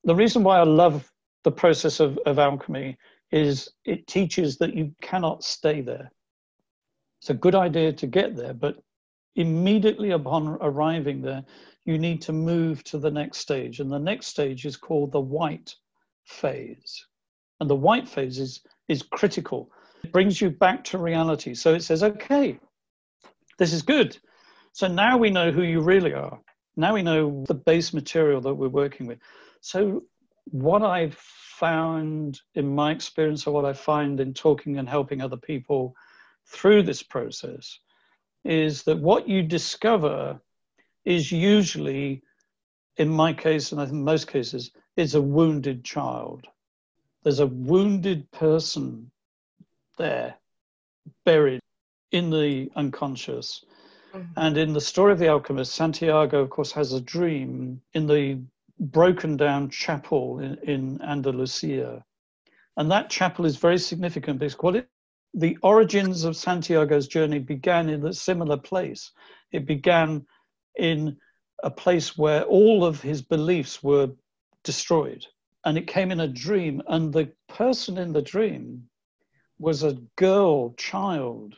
[0.05, 1.11] The reason why I love
[1.45, 2.99] the process of, of alchemy
[3.33, 6.11] is it teaches that you cannot stay there.
[7.27, 8.77] It's a good idea to get there, but
[9.35, 11.43] immediately upon arriving there,
[11.85, 13.81] you need to move to the next stage.
[13.81, 15.75] And the next stage is called the white
[16.23, 17.05] phase.
[17.59, 19.73] And the white phase is, is critical.
[20.05, 21.53] It brings you back to reality.
[21.55, 22.61] So it says, okay,
[23.59, 24.17] this is good.
[24.71, 26.39] So now we know who you really are.
[26.77, 29.19] Now we know the base material that we're working with.
[29.63, 30.05] So
[30.45, 35.37] what I've found in my experience or what I find in talking and helping other
[35.37, 35.97] people
[36.47, 37.79] through this process
[38.45, 40.41] is that what you discover
[41.05, 42.23] is usually,
[42.97, 46.47] in my case, and I think most cases, is a wounded child
[47.27, 49.11] there's a wounded person
[49.99, 50.37] there,
[51.25, 51.59] buried
[52.13, 53.65] in the unconscious.
[54.15, 54.33] Mm-hmm.
[54.37, 58.39] And in the story of the alchemist, Santiago, of course, has a dream in the
[58.79, 62.05] broken down chapel in, in Andalusia.
[62.77, 64.89] And that chapel is very significant because what it,
[65.37, 69.13] the origins of Santiago's journey began in a similar place.
[69.53, 70.27] It began
[70.75, 71.19] in
[71.63, 74.11] a place where all of his beliefs were
[74.65, 75.27] destroyed.
[75.67, 76.83] And it came in a dream.
[76.89, 78.89] And the person in the dream
[79.59, 81.55] was a girl child.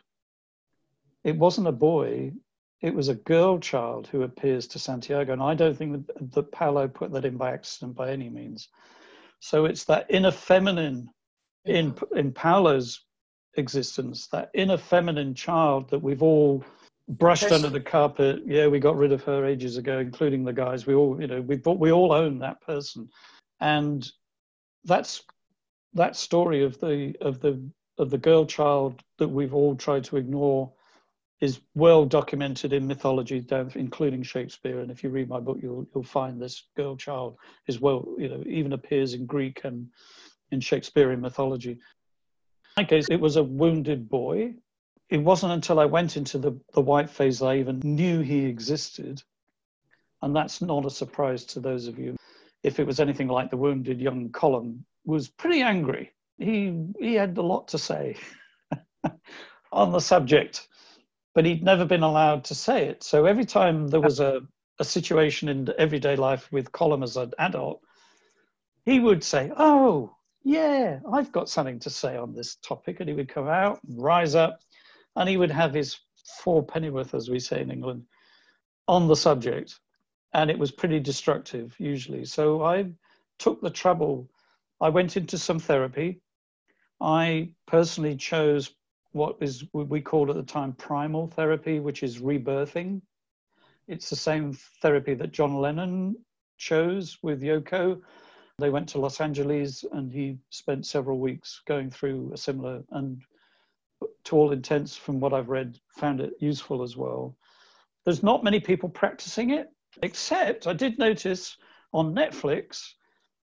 [1.23, 2.33] It wasn't a boy.
[2.81, 5.33] It was a girl child who appears to santiago.
[5.33, 8.69] And i don't think that, that paulo put that in by accident by any means.
[9.41, 11.11] So it's that inner feminine
[11.65, 13.05] in in paulo's
[13.59, 16.65] existence that inner feminine child that we've all
[17.09, 20.87] brushed under the carpet yeah we got rid of her ages ago including the guys
[20.87, 23.09] we all you know we we all own that person
[23.61, 24.11] and
[24.85, 25.23] that's
[25.95, 27.61] that story of the of the
[27.99, 30.73] of the girl child that we've all tried to ignore
[31.41, 33.45] is well documented in mythology,
[33.75, 34.81] including Shakespeare.
[34.81, 38.29] And if you read my book, you'll you'll find this girl child is well, you
[38.29, 39.89] know, even appears in Greek and
[40.51, 41.79] in Shakespearean mythology.
[42.79, 44.55] My case, it was a wounded boy.
[45.11, 49.21] It wasn't until I went into the, the white phase I even knew he existed.
[50.23, 52.17] And that's not a surprise to those of you
[52.63, 56.13] if it was anything like the wounded young Colm, was pretty angry.
[56.39, 58.17] He he had a lot to say
[59.73, 60.69] on the subject,
[61.35, 63.03] but he'd never been allowed to say it.
[63.03, 64.43] So every time there was a,
[64.79, 67.81] a situation in everyday life with Colm as an adult,
[68.85, 70.15] he would say, "Oh,
[70.49, 74.35] yeah, I've got something to say on this topic," and he would come out rise
[74.35, 74.61] up,
[75.17, 75.99] and he would have his
[76.43, 78.05] four pennyworth, as we say in England,
[78.87, 79.79] on the subject
[80.35, 82.25] and it was pretty destructive usually.
[82.25, 82.91] So I
[83.39, 84.29] took the trouble.
[84.81, 86.21] I went into some therapy.
[87.01, 88.75] I personally chose
[89.13, 93.01] what is we called at the time primal therapy, which is rebirthing.
[93.87, 96.17] It's the same therapy that John Lennon
[96.59, 98.01] chose with Yoko.
[98.59, 103.23] They went to Los Angeles and he spent several weeks going through a similar and
[104.25, 107.37] to all intents from what I've read found it useful as well.
[108.05, 109.71] There's not many people practicing it,
[110.03, 111.57] except I did notice
[111.93, 112.95] on Netflix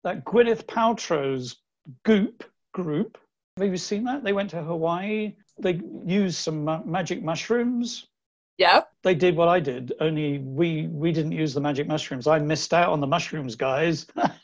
[0.02, 1.56] that Gwyneth Paltrow's
[2.04, 3.18] Goop group.
[3.58, 4.24] Have you seen that?
[4.24, 5.36] They went to Hawaii.
[5.58, 8.08] They used some ma- magic mushrooms.
[8.58, 8.82] Yeah.
[9.02, 12.26] They did what I did, only we we didn't use the magic mushrooms.
[12.26, 14.06] I missed out on the mushrooms, guys.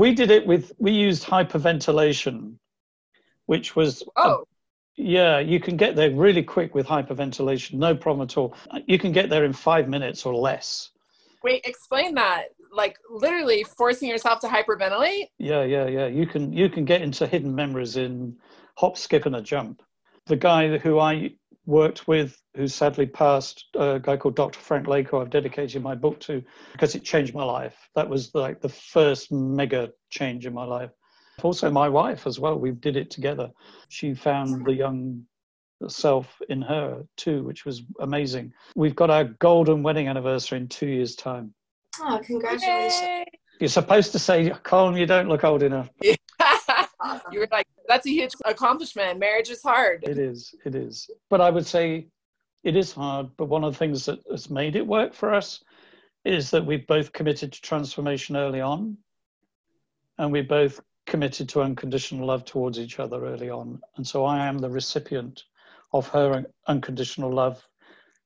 [0.00, 2.54] we did it with we used hyperventilation,
[3.46, 4.44] which was oh.
[4.96, 8.54] Yeah, you can get there really quick with hyperventilation, no problem at all.
[8.86, 10.90] You can get there in five minutes or less.
[11.42, 12.48] Wait, explain that.
[12.70, 15.28] Like literally forcing yourself to hyperventilate?
[15.38, 16.06] Yeah, yeah, yeah.
[16.06, 18.36] You can you can get into hidden memories in
[18.76, 19.82] hop, skip, and a jump.
[20.26, 21.30] The guy who I
[21.66, 24.58] worked with, who sadly passed, a guy called Dr.
[24.58, 26.42] Frank Lake, who I've dedicated my book to
[26.72, 27.76] because it changed my life.
[27.94, 30.90] That was like the first mega change in my life.
[31.42, 32.58] Also, my wife as well.
[32.58, 33.50] We did it together.
[33.88, 35.24] She found the young
[35.88, 38.52] self in her too, which was amazing.
[38.76, 41.54] We've got our golden wedding anniversary in two years' time.
[42.00, 43.00] Oh, congratulations.
[43.00, 43.24] Yay.
[43.60, 45.90] You're supposed to say, Colm, you don't look old enough.
[47.32, 49.18] You were like, that's a huge accomplishment.
[49.18, 50.04] Marriage is hard.
[50.04, 51.10] It is, it is.
[51.28, 52.08] But I would say
[52.64, 53.28] it is hard.
[53.36, 55.62] But one of the things that has made it work for us
[56.24, 58.96] is that we've both committed to transformation early on.
[60.18, 63.80] And we both committed to unconditional love towards each other early on.
[63.96, 65.44] And so I am the recipient
[65.92, 67.66] of her unconditional love,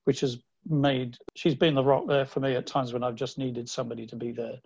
[0.05, 3.39] which has made, she's been the rock there for me at times when I've just
[3.39, 4.59] needed somebody to be there.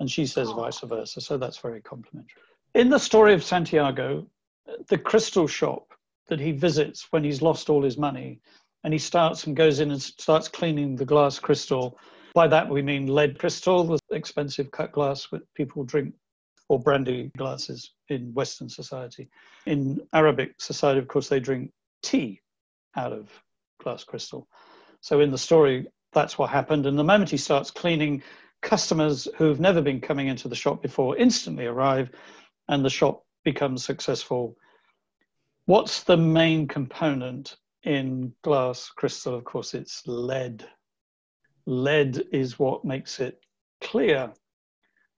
[0.00, 0.56] And she says Aww.
[0.56, 1.20] vice versa.
[1.20, 2.42] So that's very complimentary.
[2.76, 4.26] In the story of Santiago,
[4.88, 5.94] the crystal shop
[6.28, 8.42] that he visits when he's lost all his money,
[8.84, 11.98] and he starts and goes in and starts cleaning the glass crystal.
[12.34, 16.12] By that we mean lead crystal, the expensive cut glass that people drink
[16.68, 19.30] or brandy glasses in Western society.
[19.64, 22.42] In Arabic society, of course, they drink tea
[22.94, 23.30] out of
[23.82, 24.48] glass crystal.
[25.00, 26.84] So in the story, that's what happened.
[26.84, 28.22] And the moment he starts cleaning,
[28.60, 32.10] customers who've never been coming into the shop before instantly arrive
[32.68, 34.56] and the shop becomes successful.
[35.66, 39.34] What's the main component in glass crystal?
[39.34, 40.64] Of course, it's lead.
[41.66, 43.40] Lead is what makes it
[43.80, 44.32] clear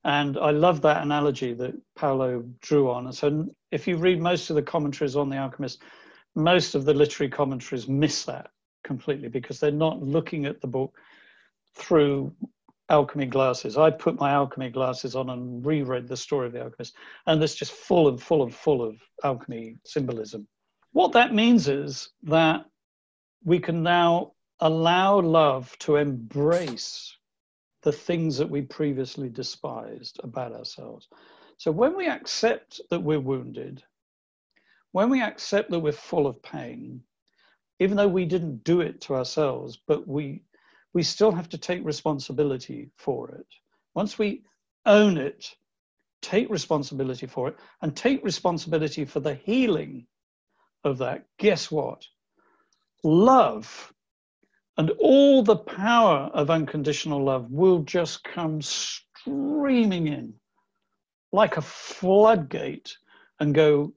[0.04, 3.06] and I love that analogy that Paulo drew on.
[3.06, 5.82] And so, if you read most of the commentaries on The Alchemist,
[6.34, 8.50] most of the literary commentaries miss that
[8.84, 10.94] completely because they're not looking at the book
[11.74, 12.32] through
[12.90, 13.76] alchemy glasses.
[13.76, 16.96] I put my alchemy glasses on and reread the story of the alchemist,
[17.26, 20.46] and it's just full and full and full of alchemy symbolism.
[20.92, 22.64] What that means is that
[23.44, 27.16] we can now allow love to embrace
[27.82, 31.08] the things that we previously despised about ourselves.
[31.58, 33.82] So when we accept that we're wounded,
[34.92, 37.02] when we accept that we're full of pain,
[37.78, 40.42] even though we didn't do it to ourselves, but we
[40.98, 43.46] we still have to take responsibility for it.
[43.94, 44.42] Once we
[44.84, 45.54] own it,
[46.22, 50.08] take responsibility for it, and take responsibility for the healing
[50.82, 52.04] of that, guess what?
[53.04, 53.92] Love
[54.76, 60.34] and all the power of unconditional love will just come streaming in
[61.30, 62.96] like a floodgate
[63.38, 63.92] and go,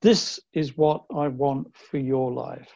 [0.00, 2.72] This is what I want for your life.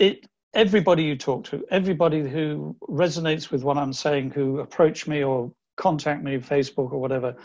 [0.00, 5.22] It, everybody you talk to, everybody who resonates with what I'm saying, who approach me
[5.22, 7.36] or contact me, Facebook or whatever,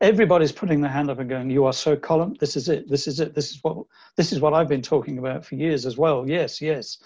[0.00, 2.36] everybody's putting their hand up and going, "You are so Colin.
[2.40, 2.88] This is it.
[2.88, 3.34] This is it.
[3.34, 6.28] This is what this is what I've been talking about for years as well.
[6.28, 6.98] Yes, yes."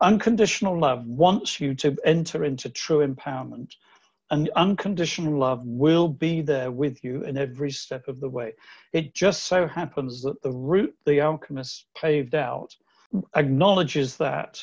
[0.00, 3.72] Unconditional love wants you to enter into true empowerment.
[4.30, 8.54] And unconditional love will be there with you in every step of the way.
[8.92, 12.74] It just so happens that the route the alchemist paved out
[13.36, 14.62] acknowledges that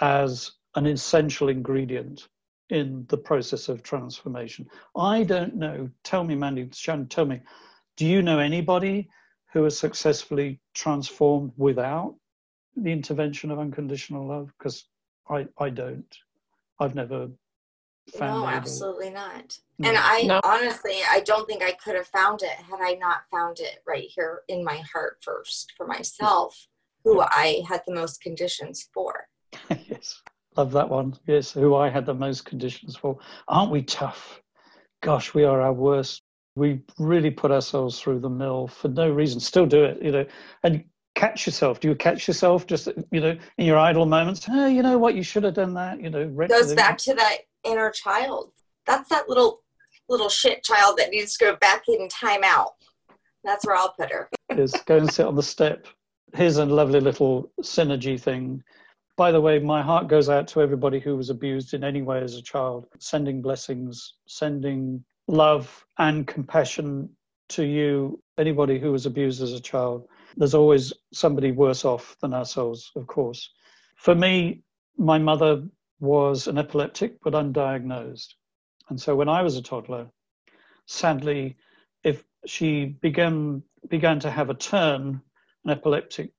[0.00, 2.28] as an essential ingredient
[2.70, 4.66] in the process of transformation.
[4.96, 5.90] I don't know.
[6.02, 7.40] Tell me, Mandy, Shannon, tell me,
[7.96, 9.08] do you know anybody
[9.52, 12.16] who has successfully transformed without
[12.76, 14.52] the intervention of unconditional love?
[14.58, 14.86] Because
[15.28, 16.18] I, I don't.
[16.80, 17.28] I've never
[18.16, 19.56] found No, absolutely not.
[19.78, 19.88] No.
[19.88, 20.40] And I no.
[20.42, 24.08] honestly, I don't think I could have found it had I not found it right
[24.08, 26.66] here in my heart first for myself,
[27.04, 27.28] who hmm.
[27.30, 29.28] I had the most conditions for.
[29.88, 30.22] yes,
[30.56, 31.14] love that one.
[31.26, 33.18] Yes, who I had the most conditions for.
[33.48, 34.40] Aren't we tough?
[35.02, 36.22] Gosh, we are our worst
[36.56, 39.40] We really put ourselves through the mill for no reason.
[39.40, 40.26] Still do it, you know,
[40.62, 40.84] and
[41.14, 41.80] catch yourself.
[41.80, 44.46] Do you catch yourself just, you know, in your idle moments?
[44.48, 45.14] Oh, you know what?
[45.14, 46.00] You should have done that.
[46.00, 48.52] You know, goes back to that inner child.
[48.86, 49.62] That's that little
[50.08, 52.72] little shit child that needs to go back in time out.
[53.42, 54.28] That's where I'll put her.
[54.50, 55.86] is go and sit on the step.
[56.34, 58.62] Here's a lovely little synergy thing.
[59.16, 62.20] By the way, my heart goes out to everybody who was abused in any way
[62.20, 67.08] as a child, sending blessings, sending love and compassion
[67.50, 70.08] to you, anybody who was abused as a child.
[70.36, 73.50] There's always somebody worse off than ourselves, of course.
[73.94, 74.64] For me,
[74.98, 75.62] my mother
[76.00, 78.34] was an epileptic but undiagnosed.
[78.88, 80.08] And so when I was a toddler,
[80.86, 81.56] sadly,
[82.02, 85.20] if she began began to have a turn,
[85.64, 86.32] an epileptic,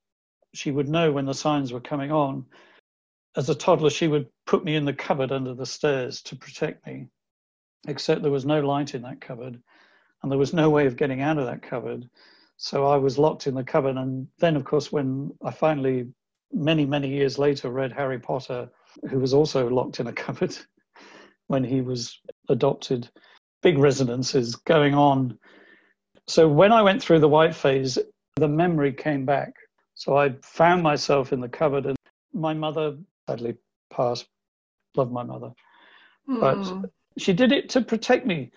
[0.53, 2.45] she would know when the signs were coming on.
[3.35, 6.85] As a toddler, she would put me in the cupboard under the stairs to protect
[6.87, 7.07] me,
[7.87, 9.61] except there was no light in that cupboard,
[10.21, 12.09] and there was no way of getting out of that cupboard.
[12.57, 13.97] So I was locked in the cupboard.
[13.97, 16.07] And then, of course, when I finally,
[16.53, 18.69] many, many years later, read Harry Potter,
[19.09, 20.57] who was also locked in a cupboard
[21.47, 22.19] when he was
[22.49, 23.09] adopted,
[23.61, 25.37] big resonances going on
[26.27, 27.99] so when I went through the white phase,
[28.35, 29.53] the memory came back.
[29.93, 31.97] So I found myself in the cupboard, and
[32.33, 32.97] my mother
[33.27, 33.55] sadly
[33.91, 34.27] passed.
[34.95, 35.51] Love my mother,
[36.29, 36.39] mm.
[36.39, 36.85] but hmm.
[37.17, 38.51] she did it to protect me.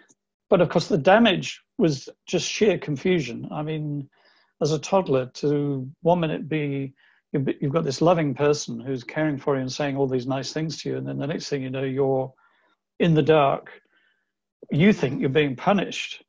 [0.48, 3.48] But of course, the damage was just sheer confusion.
[3.50, 4.08] I mean,
[4.62, 6.94] as a toddler, to one minute be
[7.32, 10.80] you've got this loving person who's caring for you and saying all these nice things
[10.82, 12.32] to you, and then the next thing you know, you're
[13.00, 13.70] in the dark.
[14.70, 16.22] You think you're being punished,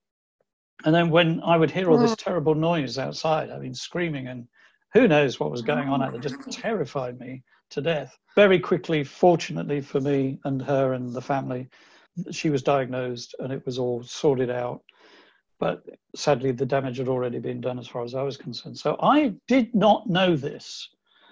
[0.86, 2.24] and then when I would hear all this mm.
[2.24, 4.48] terrible noise outside, I mean, screaming and
[4.94, 8.18] who knows what was going on out there, just terrified me to death.
[8.36, 11.68] Very quickly, fortunately for me and her and the family,
[12.32, 14.82] she was diagnosed and it was all sorted out.
[15.60, 15.84] But
[16.16, 18.78] sadly, the damage had already been done as far as I was concerned.
[18.78, 20.90] So I did not know this.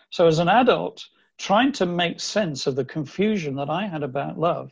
[0.10, 1.06] So as an adult,
[1.38, 4.72] trying to make sense of the confusion that I had about love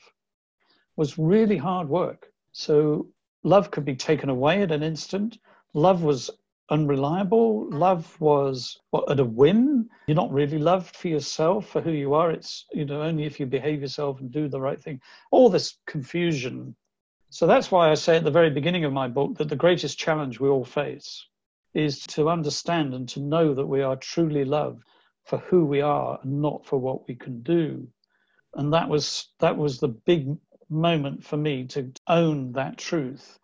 [0.97, 2.27] was really hard work.
[2.51, 3.07] So
[3.43, 5.37] love could be taken away at an instant.
[5.73, 6.29] Love was
[6.69, 7.69] unreliable.
[7.69, 9.89] Love was at a whim.
[10.07, 12.31] You're not really loved for yourself, for who you are.
[12.31, 14.99] It's, you know, only if you behave yourself and do the right thing.
[15.31, 16.75] All this confusion.
[17.29, 19.97] So that's why I say at the very beginning of my book that the greatest
[19.97, 21.25] challenge we all face
[21.73, 24.83] is to understand and to know that we are truly loved
[25.25, 27.87] for who we are and not for what we can do.
[28.53, 30.37] And that was that was the big
[30.69, 33.37] moment for me to own that truth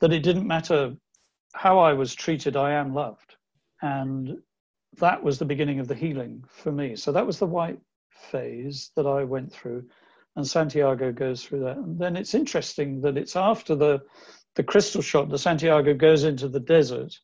[0.00, 0.94] that it didn't matter
[1.56, 3.36] how I was treated, I am loved.
[3.82, 4.38] And
[4.98, 6.96] that was the beginning of the healing for me.
[6.96, 7.80] So that was the white
[8.10, 9.84] phase that I went through.
[10.36, 11.78] And Santiago goes through that.
[11.78, 14.02] And then it's interesting that it's after the,
[14.54, 17.18] the crystal shot that Santiago goes into the desert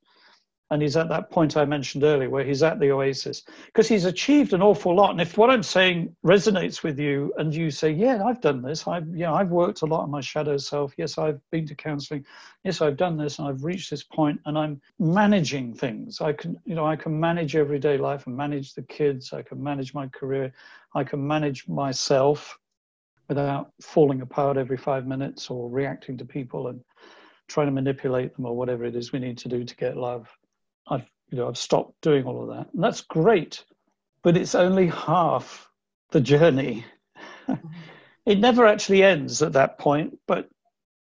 [0.72, 4.06] and he's at that point I mentioned earlier where he's at the oasis because he's
[4.06, 5.10] achieved an awful lot.
[5.10, 8.88] And if what I'm saying resonates with you and you say, "Yeah, I've done this.
[8.88, 10.94] I've you know I've worked a lot on my shadow self.
[10.96, 12.24] Yes, I've been to counselling.
[12.64, 16.22] Yes, I've done this and I've reached this point and I'm managing things.
[16.22, 19.34] I can you know I can manage everyday life and manage the kids.
[19.34, 20.54] I can manage my career.
[20.94, 22.58] I can manage myself."
[23.28, 26.82] Without falling apart every five minutes or reacting to people and
[27.46, 30.28] trying to manipulate them or whatever it is we need to do to get love.
[30.86, 33.64] I've you know I've stopped doing all of that, and that's great,
[34.22, 35.68] but it's only half
[36.10, 36.84] the journey.
[37.48, 37.68] Mm-hmm.
[38.26, 40.48] it never actually ends at that point, but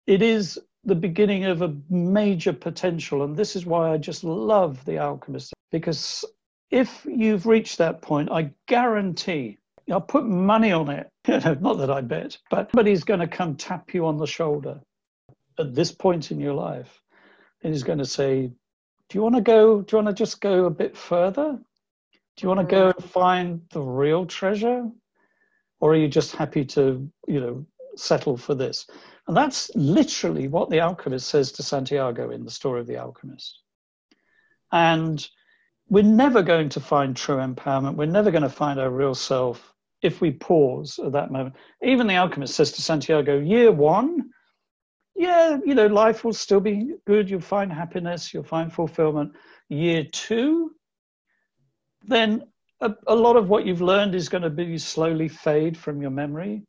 [0.06, 4.84] it is the beginning of a major potential, and this is why I just love
[4.84, 6.24] the alchemist because
[6.70, 9.58] if you've reached that point, I guarantee
[9.90, 11.08] I'll put money on it.
[11.60, 14.80] Not that I bet, but somebody's going to come tap you on the shoulder
[15.58, 17.00] at this point in your life
[17.62, 18.52] and he's going to say,
[19.08, 21.58] do you want to go do you want to just go a bit further?
[22.36, 22.96] Do you want to go mm.
[22.96, 24.88] and find the real treasure?
[25.80, 28.86] Or are you just happy to you know settle for this?
[29.26, 33.60] And that's literally what the alchemist says to santiago in the story of the alchemist.
[34.72, 35.26] And
[35.88, 37.96] we're never going to find true empowerment.
[37.96, 41.56] We're never going to find our real self if we pause at that moment.
[41.82, 44.30] Even the alchemist says to santiago year one
[45.18, 47.28] yeah, you know, life will still be good.
[47.28, 49.32] You'll find happiness, you'll find fulfillment.
[49.68, 50.76] Year two,
[52.04, 52.44] then
[52.80, 56.12] a, a, lot of what you've learned is going to be slowly fade from your
[56.12, 56.62] memory.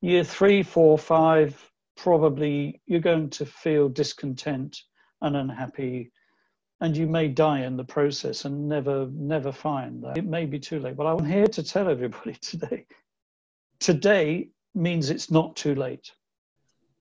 [0.00, 4.80] Year three, four, five, probably you're going to feel discontent
[5.20, 6.10] and unhappy,
[6.80, 10.16] and you may die in the process and never, never find that.
[10.16, 12.86] It may be too late, but I'm here to tell everybody today.
[13.80, 16.10] Today means it's not too late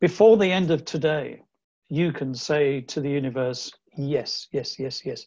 [0.01, 1.41] before the end of today,
[1.89, 5.25] you can say to the universe, yes, yes, yes, yes.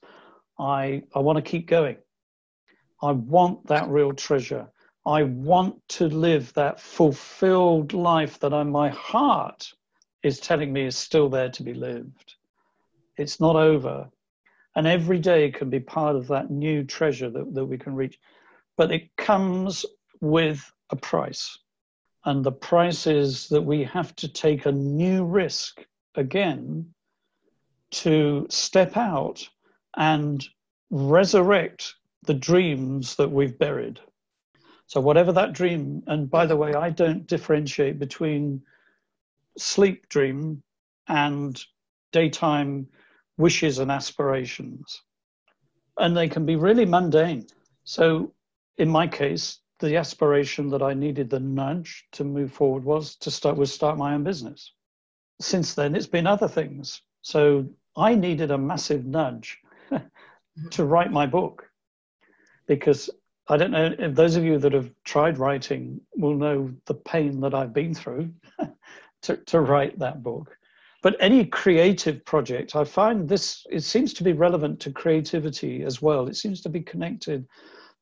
[0.58, 1.96] I, I want to keep going.
[3.02, 4.66] I want that real treasure.
[5.06, 9.72] I want to live that fulfilled life that on my heart
[10.22, 12.34] is telling me is still there to be lived.
[13.16, 14.08] It's not over.
[14.74, 18.18] And every day can be part of that new treasure that, that we can reach.
[18.76, 19.86] But it comes
[20.20, 21.58] with a price.
[22.28, 26.92] And the price is that we have to take a new risk again
[28.02, 29.48] to step out
[29.96, 30.46] and
[30.90, 31.94] resurrect
[32.26, 33.98] the dreams that we've buried.
[34.88, 38.60] So, whatever that dream, and by the way, I don't differentiate between
[39.56, 40.62] sleep dream
[41.06, 41.58] and
[42.12, 42.88] daytime
[43.38, 45.00] wishes and aspirations.
[45.96, 47.46] And they can be really mundane.
[47.84, 48.34] So,
[48.76, 53.30] in my case, the aspiration that I needed the nudge to move forward was to
[53.30, 54.72] start was start my own business.
[55.40, 57.02] Since then, it's been other things.
[57.22, 59.58] So I needed a massive nudge
[59.90, 60.68] mm-hmm.
[60.70, 61.68] to write my book
[62.66, 63.10] because
[63.48, 67.40] I don't know if those of you that have tried writing will know the pain
[67.40, 68.30] that I've been through
[69.22, 70.56] to, to write that book.
[71.00, 76.02] But any creative project, I find this, it seems to be relevant to creativity as
[76.02, 76.26] well.
[76.26, 77.46] It seems to be connected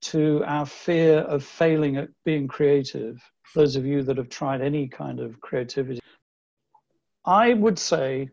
[0.02, 3.22] to our fear of failing at being creative.
[3.54, 6.00] Those of you that have tried any kind of creativity,
[7.24, 8.30] I would say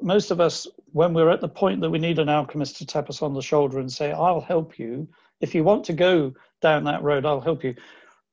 [0.00, 3.08] most of us, when we're at the point that we need an alchemist to tap
[3.08, 5.08] us on the shoulder and say, I'll help you,
[5.40, 7.74] if you want to go down that road, I'll help you.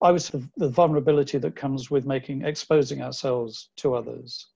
[0.02, 4.48] I was the vulnerability that comes with making, exposing ourselves to others.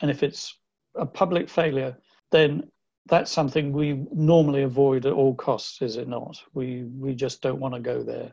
[0.00, 0.58] And if it's
[0.94, 1.96] a public failure,
[2.30, 2.70] then
[3.06, 6.40] that's something we normally avoid at all costs, is it not?
[6.54, 8.32] We we just don't want to go there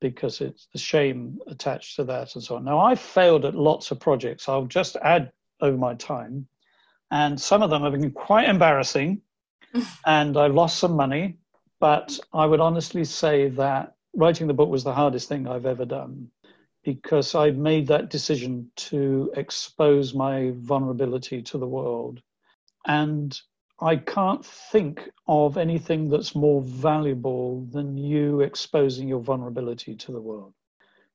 [0.00, 2.64] because it's the shame attached to that and so on.
[2.64, 4.48] Now I've failed at lots of projects.
[4.48, 6.46] I'll just add over my time,
[7.10, 9.22] and some of them have been quite embarrassing,
[10.06, 11.38] and I've lost some money.
[11.80, 15.84] But I would honestly say that writing the book was the hardest thing I've ever
[15.84, 16.30] done
[16.84, 22.20] because I made that decision to expose my vulnerability to the world.
[22.86, 23.38] And
[23.80, 30.20] I can't think of anything that's more valuable than you exposing your vulnerability to the
[30.20, 30.54] world.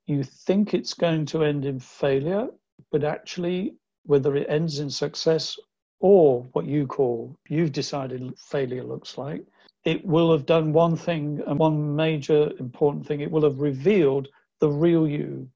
[0.06, 2.48] You think it's going to end in failure,
[2.92, 5.58] but actually, whether it ends in success
[6.00, 9.46] or what you call, you've decided failure looks like,
[9.84, 13.20] it will have done one thing and one major important thing.
[13.20, 14.28] It will have revealed
[14.60, 15.48] the real you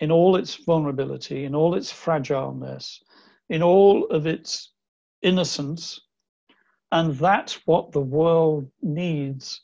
[0.00, 3.02] in all its vulnerability, in all its fragileness,
[3.50, 4.72] in all of its
[5.20, 6.00] innocence
[6.92, 9.62] and that's what the world needs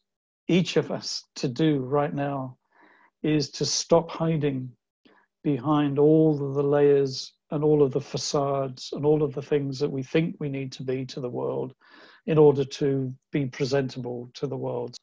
[0.49, 2.57] each of us to do right now
[3.23, 4.71] is to stop hiding
[5.43, 9.79] behind all of the layers and all of the facades and all of the things
[9.79, 11.75] that we think we need to be to the world
[12.27, 14.97] in order to be presentable to the world.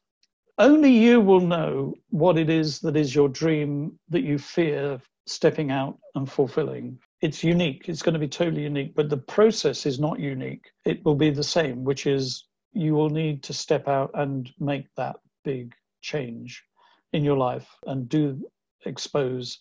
[0.58, 5.70] Only you will know what it is that is your dream that you fear stepping
[5.70, 7.88] out and fulfilling it's unique.
[7.88, 10.72] It's going to be totally unique, but the process is not unique.
[10.84, 14.86] It will be the same, which is you will need to step out and make
[14.96, 16.64] that big change
[17.12, 18.42] in your life and do
[18.86, 19.58] expose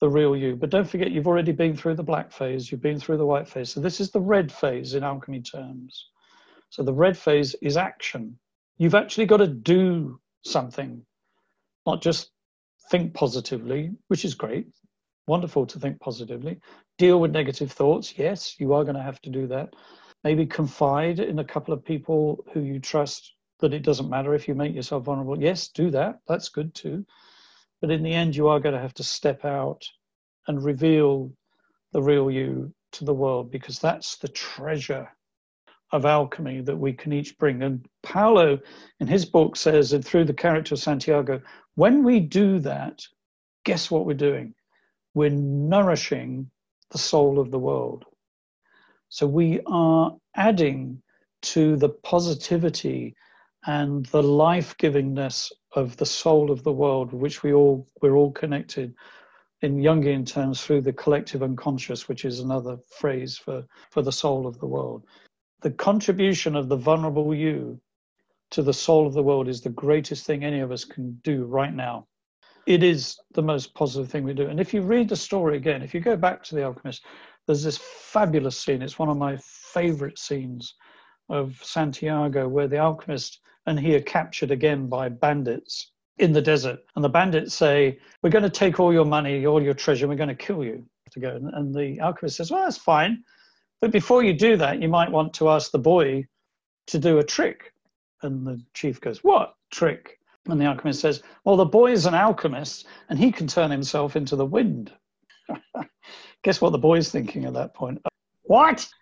[0.00, 0.56] the real you.
[0.56, 3.48] But don't forget, you've already been through the black phase, you've been through the white
[3.48, 3.70] phase.
[3.70, 6.08] So this is the red phase in alchemy terms.
[6.70, 8.38] So the red phase is action.
[8.78, 11.04] You've actually got to do something,
[11.86, 12.30] not just
[12.90, 14.68] think positively, which is great
[15.26, 16.58] wonderful to think positively.
[16.98, 18.18] Deal with negative thoughts.
[18.18, 19.74] Yes, you are going to have to do that.
[20.24, 24.48] Maybe confide in a couple of people who you trust that it doesn't matter if
[24.48, 25.40] you make yourself vulnerable.
[25.40, 26.20] Yes, do that.
[26.26, 27.04] That's good too.
[27.80, 29.86] But in the end, you are going to have to step out
[30.48, 31.32] and reveal
[31.92, 35.08] the real you to the world because that's the treasure
[35.92, 37.62] of alchemy that we can each bring.
[37.62, 38.58] And Paulo,
[39.00, 41.40] in his book, says, and through the character of Santiago,
[41.74, 43.02] when we do that,
[43.64, 44.54] guess what we're doing?
[45.16, 46.50] we're nourishing
[46.90, 48.04] the soul of the world.
[49.08, 51.02] So we are adding
[51.42, 53.14] to the positivity
[53.66, 58.94] and the life-givingness of the soul of the world, which we all we're all connected
[59.62, 64.46] in Jungian terms through the collective unconscious, which is another phrase for, for the soul
[64.46, 65.04] of the world.
[65.62, 67.80] The contribution of the vulnerable you
[68.50, 71.44] to the soul of the world is the greatest thing any of us can do
[71.44, 72.06] right now
[72.66, 74.48] it is the most positive thing we do.
[74.48, 77.04] And if you read the story again, if you go back to The Alchemist,
[77.46, 78.82] there's this fabulous scene.
[78.82, 80.74] It's one of my favorite scenes
[81.28, 86.80] of Santiago where the alchemist and he are captured again by bandits in the desert.
[86.94, 90.16] And the bandits say, We're going to take all your money, all your treasure, we're
[90.16, 91.38] going to kill you to go.
[91.52, 93.22] And the alchemist says, Well, that's fine.
[93.80, 96.26] But before you do that, you might want to ask the boy
[96.88, 97.72] to do a trick.
[98.22, 100.15] And the chief goes, What trick?
[100.46, 104.16] And the alchemist says, Well, the boy is an alchemist and he can turn himself
[104.16, 104.92] into the wind.
[106.42, 108.00] Guess what the boy's thinking at that point?
[108.44, 108.86] What?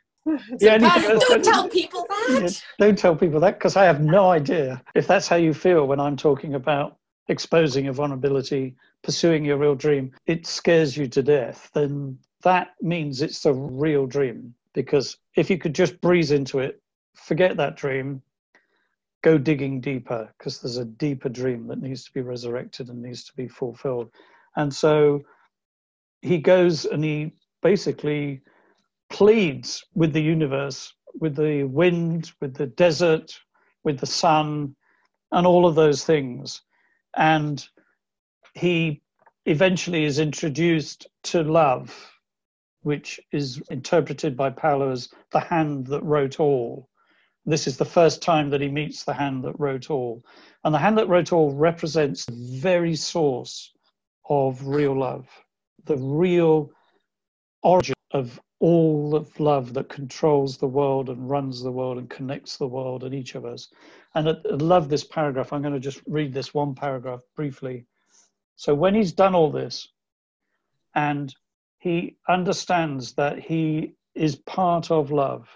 [0.59, 2.41] Yeah, don't tell people that.
[2.41, 5.87] Yeah, don't tell people that because I have no idea if that's how you feel
[5.87, 6.97] when I'm talking about
[7.29, 10.13] exposing your vulnerability, pursuing your real dream.
[10.27, 11.71] It scares you to death.
[11.75, 16.81] Then that means it's a real dream because if you could just breeze into it,
[17.15, 18.23] forget that dream,
[19.25, 23.25] go digging deeper because there's a deeper dream that needs to be resurrected and needs
[23.25, 24.11] to be fulfilled.
[24.55, 25.22] And so
[26.20, 28.43] he goes and he basically
[29.09, 33.35] pleads with the universe, with the wind, with the desert,
[33.83, 34.77] with the sun,
[35.33, 36.61] and all of those things.
[37.16, 37.66] And
[38.53, 39.01] he
[39.47, 42.12] eventually is introduced to love,
[42.83, 46.91] which is interpreted by Paulo as the hand that wrote all.
[47.47, 50.25] This is the first time that he meets the hand that wrote all.
[50.65, 53.73] And the hand that wrote all represents the very source
[54.29, 55.29] of real love,
[55.85, 56.71] the real
[57.63, 62.57] origin of all of love that controls the world and runs the world and connects
[62.57, 63.69] the world and each of us.
[64.15, 65.53] And I, love this paragraph.
[65.53, 67.85] I'm going to just read this one paragraph briefly.
[68.57, 69.89] So when he's done all this
[70.95, 71.35] and
[71.79, 75.47] he understands that he is part of love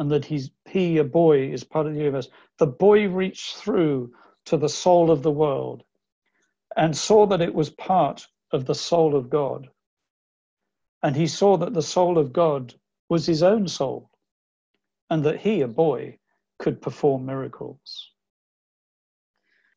[0.00, 2.28] and that he's he a boy is part of the universe.
[2.58, 4.14] The boy reached through
[4.46, 5.84] to the soul of the world
[6.76, 9.68] and saw that it was part of the soul of god.
[11.02, 12.74] And he saw that the soul of god
[13.10, 14.10] was his own soul
[15.10, 16.18] and that he a boy
[16.58, 18.10] could perform miracles.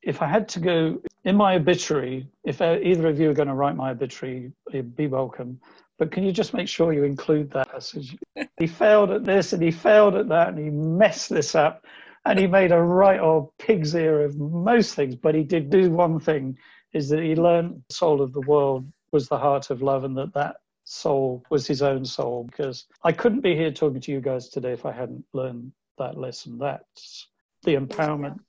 [0.02, 3.56] If i had to go in my obituary if either of you are going to
[3.56, 4.54] write my obituary
[4.96, 5.60] be welcome
[6.00, 8.18] but can you just make sure you include that passage?
[8.58, 11.86] he failed at this and he failed at that and he messed this up
[12.26, 15.16] and he made a right old pig's ear of most things.
[15.16, 16.58] But he did do one thing
[16.94, 20.18] is that he learned the soul of the world was the heart of love and
[20.18, 24.22] that that soul was his own soul because I couldn't be here talking to you
[24.22, 26.58] guys today if I hadn't learned that lesson.
[26.58, 27.28] That's
[27.64, 28.40] the empowerment.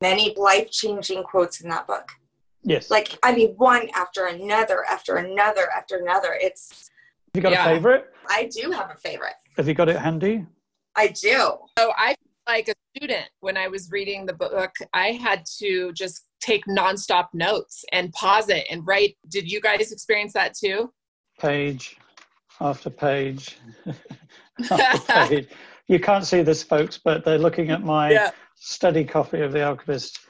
[0.00, 2.10] Many life changing quotes in that book.
[2.62, 2.90] Yes.
[2.90, 6.36] Like, I mean, one after another, after another, after another.
[6.40, 6.90] It's
[7.34, 7.66] you got yeah.
[7.66, 8.06] a favorite?
[8.28, 9.34] I do have a favorite.
[9.56, 10.46] Have you got it handy?
[10.96, 11.58] I do.
[11.78, 12.14] So I
[12.46, 17.28] like a student when I was reading the book, I had to just take nonstop
[17.32, 19.16] notes and pause it and write.
[19.28, 20.92] Did you guys experience that too?
[21.38, 21.96] Page
[22.60, 23.56] after page
[24.70, 25.48] after page.
[25.86, 28.30] You can't see this, folks, but they're looking at my yeah.
[28.54, 30.20] study copy of The Alchemist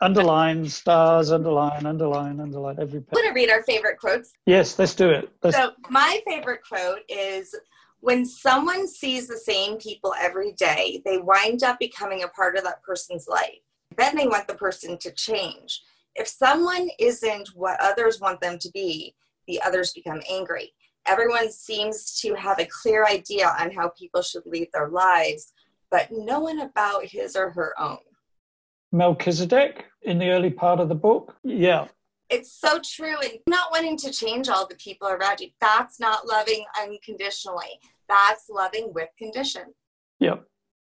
[0.00, 3.12] underline stars underline underline underline every page.
[3.12, 4.32] want to read our favorite quotes.
[4.46, 5.28] Yes let's do it.
[5.42, 5.56] Let's...
[5.56, 7.54] so my favorite quote is
[8.00, 12.64] when someone sees the same people every day they wind up becoming a part of
[12.64, 13.58] that person's life.
[13.96, 15.82] Then they want the person to change.
[16.14, 19.14] If someone isn't what others want them to be
[19.46, 20.72] the others become angry.
[21.06, 25.52] Everyone seems to have a clear idea on how people should lead their lives
[25.90, 27.98] but no one about his or her own
[28.92, 31.36] Melchizedek in the early part of the book.
[31.42, 31.88] Yeah.
[32.30, 33.16] It's so true.
[33.22, 37.80] And not wanting to change all the people around you, that's not loving unconditionally.
[38.08, 39.74] That's loving with condition.
[40.20, 40.44] Yep.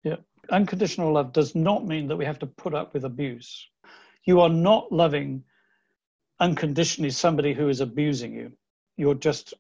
[0.05, 0.23] Yep.
[0.51, 3.69] Unconditional love does not mean that we have to put up with abuse.
[4.25, 5.45] You are not loving
[6.41, 8.53] unconditionally somebody who is abusing you.
[8.97, 9.55] You're just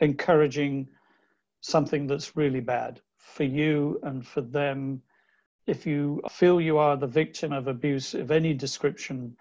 [0.00, 0.88] encouraging
[1.60, 5.00] something that's really bad for you and for them
[5.66, 9.36] if you feel you are the victim of abuse of any description,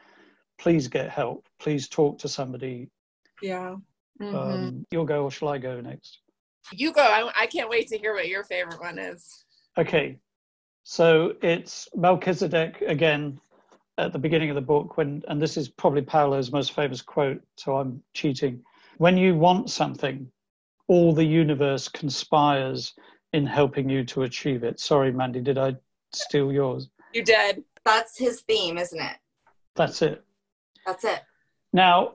[0.58, 1.48] please get help.
[1.60, 2.90] Please talk to somebody.
[3.42, 3.76] Yeah.
[4.22, 4.36] Mm-hmm.
[4.36, 6.20] Um, you'll go, or shall I go next?
[6.72, 7.02] You go.
[7.02, 9.46] I, I can't wait to hear what your favorite one is.
[9.78, 10.18] Okay.
[10.84, 13.40] So it's Melchizedek again
[13.98, 17.42] at the beginning of the book when and this is probably Paulo's most famous quote,
[17.58, 18.62] so I'm cheating.
[18.98, 20.30] When you want something,
[20.88, 22.94] all the universe conspires
[23.34, 24.80] in helping you to achieve it.
[24.80, 25.76] Sorry, Mandy, did I
[26.16, 26.90] steal yours.
[27.14, 27.64] You did.
[27.86, 29.18] That's his theme, isn't it?
[29.76, 30.24] That's it.
[30.86, 31.22] That's it.
[31.72, 32.14] Now,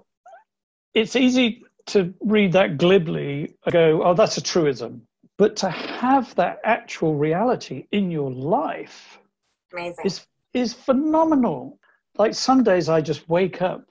[0.95, 5.03] it's easy to read that glibly and go, oh, that's a truism.
[5.37, 9.19] But to have that actual reality in your life
[9.73, 10.05] Amazing.
[10.05, 11.79] is is phenomenal.
[12.17, 13.85] Like some days I just wake up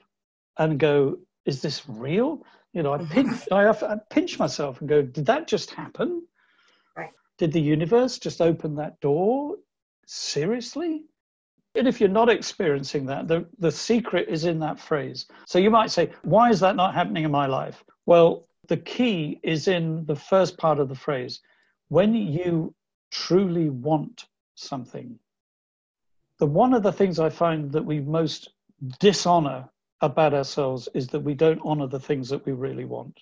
[0.58, 2.44] and go, is this real?
[2.72, 3.12] You know, I mm-hmm.
[3.12, 6.26] pinch, I, I pinch myself and go, did that just happen?
[6.96, 7.10] Right.
[7.38, 9.56] Did the universe just open that door?
[10.08, 11.04] Seriously?
[11.74, 15.26] And if you're not experiencing that, the, the secret is in that phrase.
[15.46, 17.84] So you might say, why is that not happening in my life?
[18.06, 21.40] Well, the key is in the first part of the phrase.
[21.88, 22.74] when you
[23.10, 25.18] truly want something,
[26.38, 28.50] the one of the things I find that we most
[29.00, 29.68] dishonor
[30.00, 33.18] about ourselves is that we don't honor the things that we really want.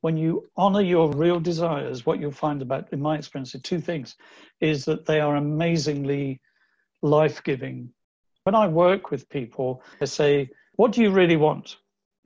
[0.00, 3.80] When you honor your real desires, what you'll find about, in my experience, are two
[3.80, 4.16] things
[4.60, 6.40] is that they are amazingly
[7.02, 7.90] life giving.
[8.44, 11.76] When I work with people, I say, What do you really want?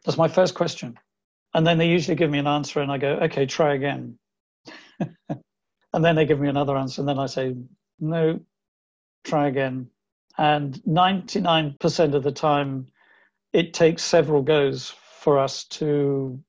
[0.05, 0.99] That's my first question.
[1.55, 4.19] And then they usually give me an answer, and I go, Okay, try again.
[5.01, 7.57] and then they give me another answer, and then I say,
[8.01, 8.41] No,
[9.25, 9.89] try again.
[10.39, 12.87] And 99% of the time,
[13.53, 16.43] it takes several goes for us to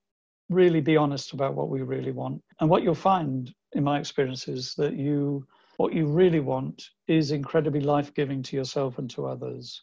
[0.49, 2.41] really be honest about what we really want.
[2.59, 5.45] And what you'll find, in my experience, is that you
[5.77, 9.81] what you really want is incredibly life-giving to yourself and to others.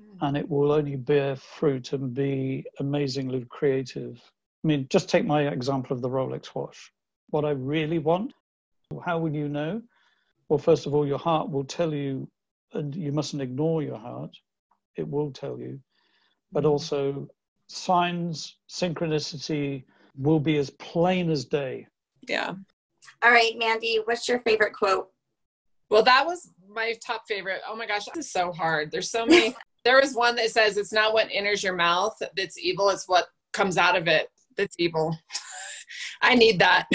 [0.00, 0.28] Mm.
[0.28, 4.18] And it will only bear fruit and be amazingly creative.
[4.64, 6.90] I mean, just take my example of the Rolex watch.
[7.28, 8.32] What I really want,
[9.04, 9.82] how will you know?
[10.48, 12.26] Well, first of all, your heart will tell you,
[12.72, 14.34] and you mustn't ignore your heart.
[14.96, 15.80] It will tell you
[16.52, 16.70] but mm.
[16.70, 17.28] also
[17.68, 19.84] signs, synchronicity
[20.18, 21.86] will be as plain as day.
[22.28, 22.54] Yeah.
[23.22, 25.08] All right, Mandy, what's your favorite quote?
[25.90, 27.60] Well, that was my top favorite.
[27.68, 28.90] Oh my gosh, this is so hard.
[28.90, 29.54] There's so many.
[29.84, 33.26] there was one that says, It's not what enters your mouth that's evil, it's what
[33.52, 35.16] comes out of it that's evil.
[36.22, 36.86] I need that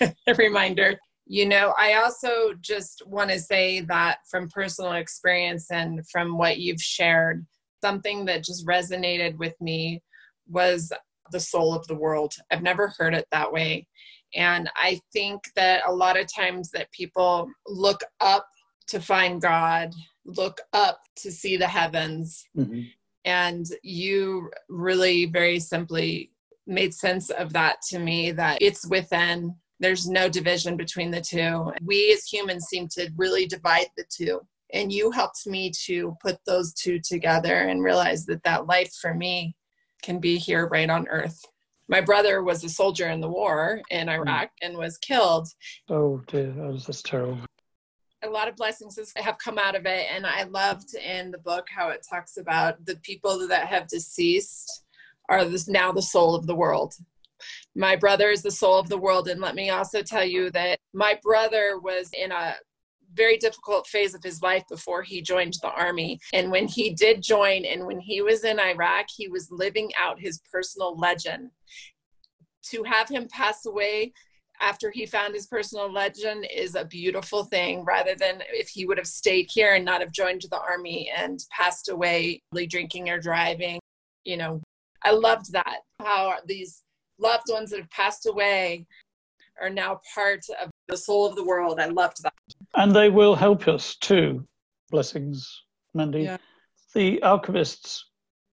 [0.00, 0.98] a reminder.
[1.26, 6.58] You know, I also just want to say that from personal experience and from what
[6.58, 7.44] you've shared,
[7.82, 10.02] something that just resonated with me
[10.48, 10.92] was
[11.30, 12.34] the soul of the world.
[12.50, 13.86] I've never heard it that way.
[14.34, 18.46] And I think that a lot of times that people look up
[18.88, 19.92] to find God,
[20.24, 22.44] look up to see the heavens.
[22.56, 22.82] Mm-hmm.
[23.24, 26.30] And you really very simply
[26.66, 29.54] made sense of that to me that it's within.
[29.78, 31.72] There's no division between the two.
[31.82, 34.40] We as humans seem to really divide the two
[34.72, 39.14] and you helped me to put those two together and realize that that life for
[39.14, 39.54] me
[40.02, 41.44] can be here right on earth.
[41.88, 44.14] My brother was a soldier in the war in hmm.
[44.14, 45.48] iraq and was killed.
[45.88, 46.52] Oh dear.
[46.52, 47.40] That was just terrible.
[48.22, 51.68] A lot of blessings have come out of it and i loved in the book
[51.70, 54.84] how it talks about the people that have deceased
[55.28, 56.94] are this, now the soul of the world.
[57.74, 60.78] My brother is the soul of the world and let me also tell you that
[60.92, 62.56] my brother was in a
[63.16, 66.20] very difficult phase of his life before he joined the army.
[66.32, 70.20] And when he did join and when he was in Iraq, he was living out
[70.20, 71.50] his personal legend.
[72.70, 74.12] To have him pass away
[74.60, 78.98] after he found his personal legend is a beautiful thing rather than if he would
[78.98, 83.78] have stayed here and not have joined the army and passed away drinking or driving
[84.24, 84.60] you know
[85.04, 86.82] i loved that how these
[87.18, 88.86] loved ones that have passed away
[89.60, 92.32] are now part of the soul of the world i loved that
[92.74, 94.46] and they will help us too.
[94.90, 95.62] Blessings,
[95.94, 96.22] Mandy.
[96.22, 96.36] Yeah.
[96.94, 98.06] The alchemists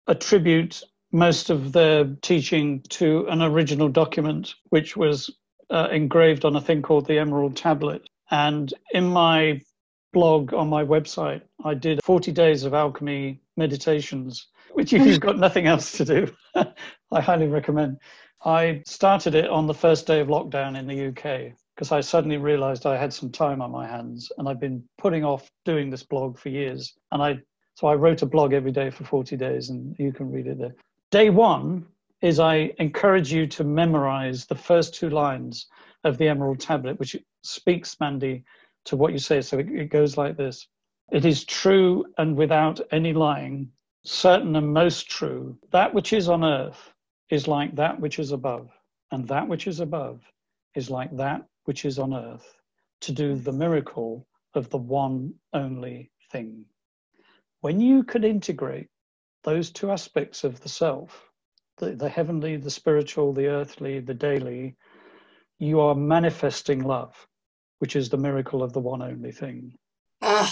[0.08, 0.82] attribute
[1.12, 5.30] most of their teaching to an original document which was
[5.70, 8.10] uh, engraved on a thing called the Emerald Tablet.
[8.30, 9.62] And in my
[10.14, 15.38] blog on my website, I did 40 days of alchemy meditations, which if you've got
[15.38, 16.36] nothing else to do,
[17.12, 17.97] I highly recommend.
[18.43, 22.38] I started it on the first day of lockdown in the UK because I suddenly
[22.38, 26.01] realized I had some time on my hands and I've been putting off doing this
[26.01, 26.95] blog for years.
[27.11, 27.38] And I
[27.75, 30.57] so I wrote a blog every day for 40 days and you can read it
[30.57, 30.73] there.
[31.11, 31.86] Day one
[32.23, 35.67] is I encourage you to memorize the first two lines
[36.03, 38.43] of the Emerald Tablet, which speaks, Mandy,
[38.86, 39.41] to what you say.
[39.41, 40.67] So it, it goes like this
[41.11, 43.69] It is true and without any lying,
[44.03, 46.91] certain and most true, that which is on earth
[47.30, 48.71] is like that which is above,
[49.11, 50.21] and that which is above
[50.73, 52.55] is like that which is on earth
[53.01, 56.63] to do the miracle of the one only thing.
[57.59, 58.88] When you can integrate
[59.43, 61.30] those two aspects of the self,
[61.78, 64.78] the, the heavenly, the spiritual, the earthly, the daily,
[65.59, 67.13] you are manifesting love,
[67.80, 69.74] which is the miracle of the one only thing.
[70.22, 70.49] Uh,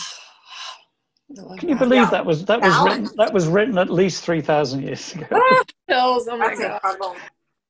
[1.57, 2.09] Can you believe yeah.
[2.09, 5.27] that was that was written that was written at least three thousand years ago?
[5.87, 7.17] Ah, oh my God.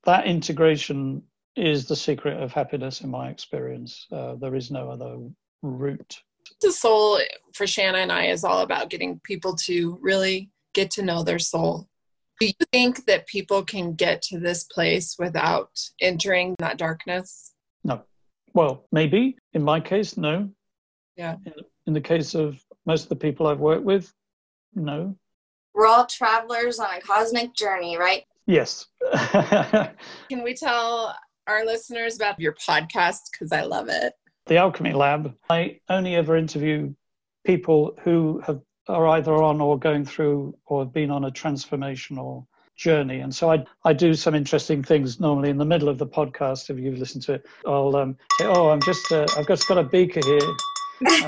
[0.05, 1.23] That integration
[1.55, 4.07] is the secret of happiness in my experience.
[4.11, 5.17] Uh, there is no other
[5.61, 6.17] route.
[6.61, 7.19] The soul
[7.53, 11.39] for Shanna and I is all about getting people to really get to know their
[11.39, 11.87] soul.
[12.39, 17.53] Do you think that people can get to this place without entering that darkness?
[17.83, 18.01] No.
[18.53, 19.37] Well, maybe.
[19.53, 20.49] In my case, no.
[21.15, 21.35] Yeah.
[21.45, 21.53] In,
[21.87, 24.13] in the case of most of the people I've worked with,
[24.73, 25.15] no.
[25.73, 28.23] We're all travelers on a cosmic journey, right?
[28.47, 28.85] Yes.
[29.13, 31.15] Can we tell
[31.47, 34.13] our listeners about your podcast because I love it.
[34.47, 36.93] the Alchemy Lab, I only ever interview
[37.45, 42.45] people who have are either on or going through or have been on a transformational
[42.75, 43.21] journey.
[43.21, 46.69] And so I, I do some interesting things normally in the middle of the podcast.
[46.69, 49.79] If you've listened to it, I'll um, say, oh, I'm just, uh, I've just got
[49.79, 50.55] a beaker here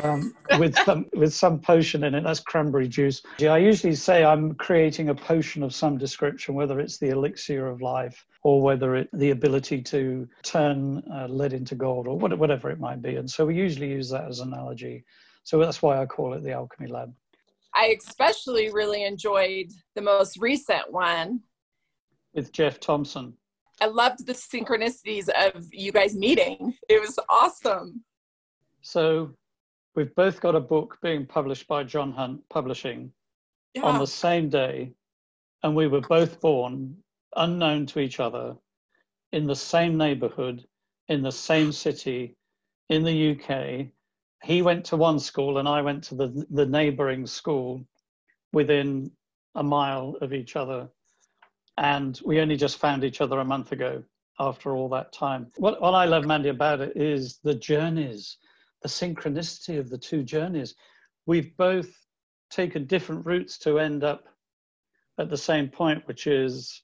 [0.04, 2.24] um, with some with some potion in it.
[2.24, 3.22] That's cranberry juice.
[3.42, 7.82] I usually say I'm creating a potion of some description, whether it's the elixir of
[7.82, 12.80] life or whether it the ability to turn uh, lead into gold or whatever it
[12.80, 13.16] might be.
[13.16, 15.04] And so we usually use that as an analogy.
[15.44, 17.14] So that's why I call it the alchemy lab.
[17.74, 21.42] I especially really enjoyed the most recent one
[22.34, 23.34] with Jeff Thompson.
[23.80, 26.76] I loved the synchronicities of you guys meeting.
[26.90, 28.04] It was awesome.
[28.82, 29.34] So,
[29.98, 33.12] we've both got a book being published by John Hunt Publishing
[33.74, 33.82] yeah.
[33.82, 34.94] on the same day,
[35.64, 36.96] and we were both born
[37.36, 38.56] unknown to each other
[39.32, 40.64] in the same neighborhood,
[41.08, 42.38] in the same city,
[42.90, 43.88] in the UK,
[44.44, 47.84] he went to one school and I went to the, the neighboring school
[48.54, 49.12] within
[49.56, 50.88] a mile of each other.
[51.78, 54.04] And we only just found each other a month ago
[54.40, 55.48] after all that time.
[55.58, 58.38] What, what I love, Mandy, about it is the journeys,
[58.88, 60.74] the synchronicity of the two journeys.
[61.26, 61.90] We've both
[62.50, 64.24] taken different routes to end up
[65.20, 66.84] at the same point, which is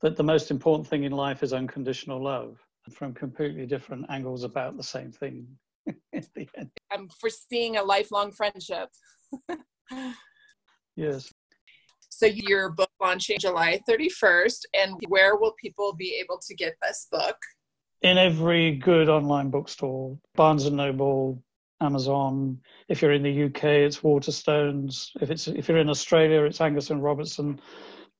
[0.00, 2.58] that the most important thing in life is unconditional love
[2.90, 5.46] from completely different angles about the same thing.
[6.90, 8.88] I'm foreseeing a lifelong friendship.
[10.96, 11.30] yes.
[12.08, 17.06] So your book launching July 31st, and where will people be able to get this
[17.10, 17.36] book?
[18.02, 21.42] In every good online bookstore, Barnes and Noble,
[21.80, 22.60] Amazon.
[22.88, 25.10] If you're in the UK, it's Waterstones.
[25.20, 27.60] If it's if you're in Australia, it's Angus and Robertson.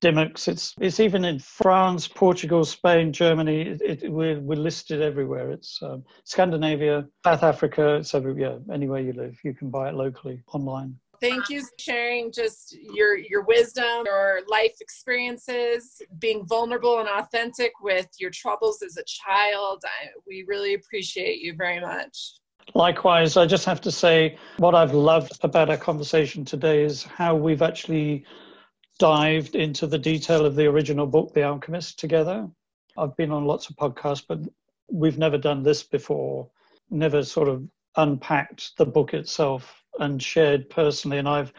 [0.01, 0.49] Dymocks.
[0.49, 3.62] It's it's even in France, Portugal, Spain, Germany.
[3.62, 5.51] It, it, we're we're listed everywhere.
[5.51, 7.97] It's um, Scandinavia, South Africa.
[7.97, 8.59] It's everywhere.
[8.70, 10.99] Anywhere you live, you can buy it locally online.
[11.25, 17.72] Thank you for sharing just your your wisdom, your life experiences, being vulnerable and authentic
[17.81, 19.83] with your troubles as a child.
[19.87, 22.35] I, we really appreciate you very much.
[22.75, 27.35] Likewise, I just have to say what I've loved about our conversation today is how
[27.35, 28.27] we've actually
[28.99, 32.47] dived into the detail of the original book, The Alchemist, together.
[32.99, 34.41] I've been on lots of podcasts, but
[34.93, 36.51] we've never done this before,
[36.91, 37.66] never sort of
[37.97, 41.18] unpacked the book itself and shared personally.
[41.18, 41.53] And I've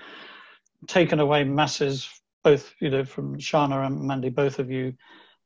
[0.87, 2.09] taken away masses,
[2.43, 4.93] both, you know, from Shana and Mandy, both of you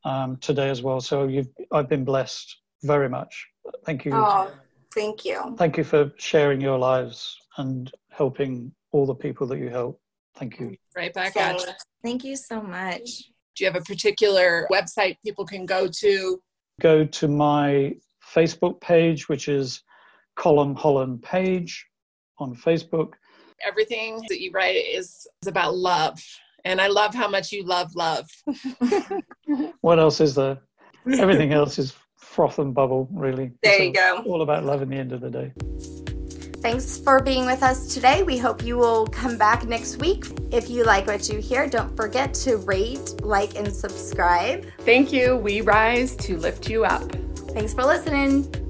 [0.03, 1.01] um, today as well.
[1.01, 3.47] So you've, I've been blessed very much.
[3.85, 4.11] Thank you.
[4.13, 4.51] Oh,
[4.93, 5.55] thank you.
[5.57, 9.99] Thank you for sharing your lives and helping all the people that you help.
[10.35, 10.75] Thank you.
[10.95, 11.67] Right back at you.
[12.03, 13.29] Thank you so much.
[13.55, 16.41] Do you have a particular website people can go to?
[16.79, 17.95] Go to my
[18.33, 19.83] Facebook page, which is
[20.37, 21.88] Colm Holland Page
[22.39, 23.13] on Facebook.
[23.65, 26.21] Everything that you write is, is about love.
[26.65, 28.29] And I love how much you love love.
[29.81, 30.59] what else is there?
[31.17, 33.51] Everything else is froth and bubble, really.
[33.63, 34.23] There so you go.
[34.25, 35.53] All about love in the end of the day.
[36.61, 38.21] Thanks for being with us today.
[38.23, 40.25] We hope you will come back next week.
[40.51, 44.65] If you like what you hear, don't forget to rate, like, and subscribe.
[44.79, 45.37] Thank you.
[45.37, 47.09] We rise to lift you up.
[47.53, 48.68] Thanks for listening.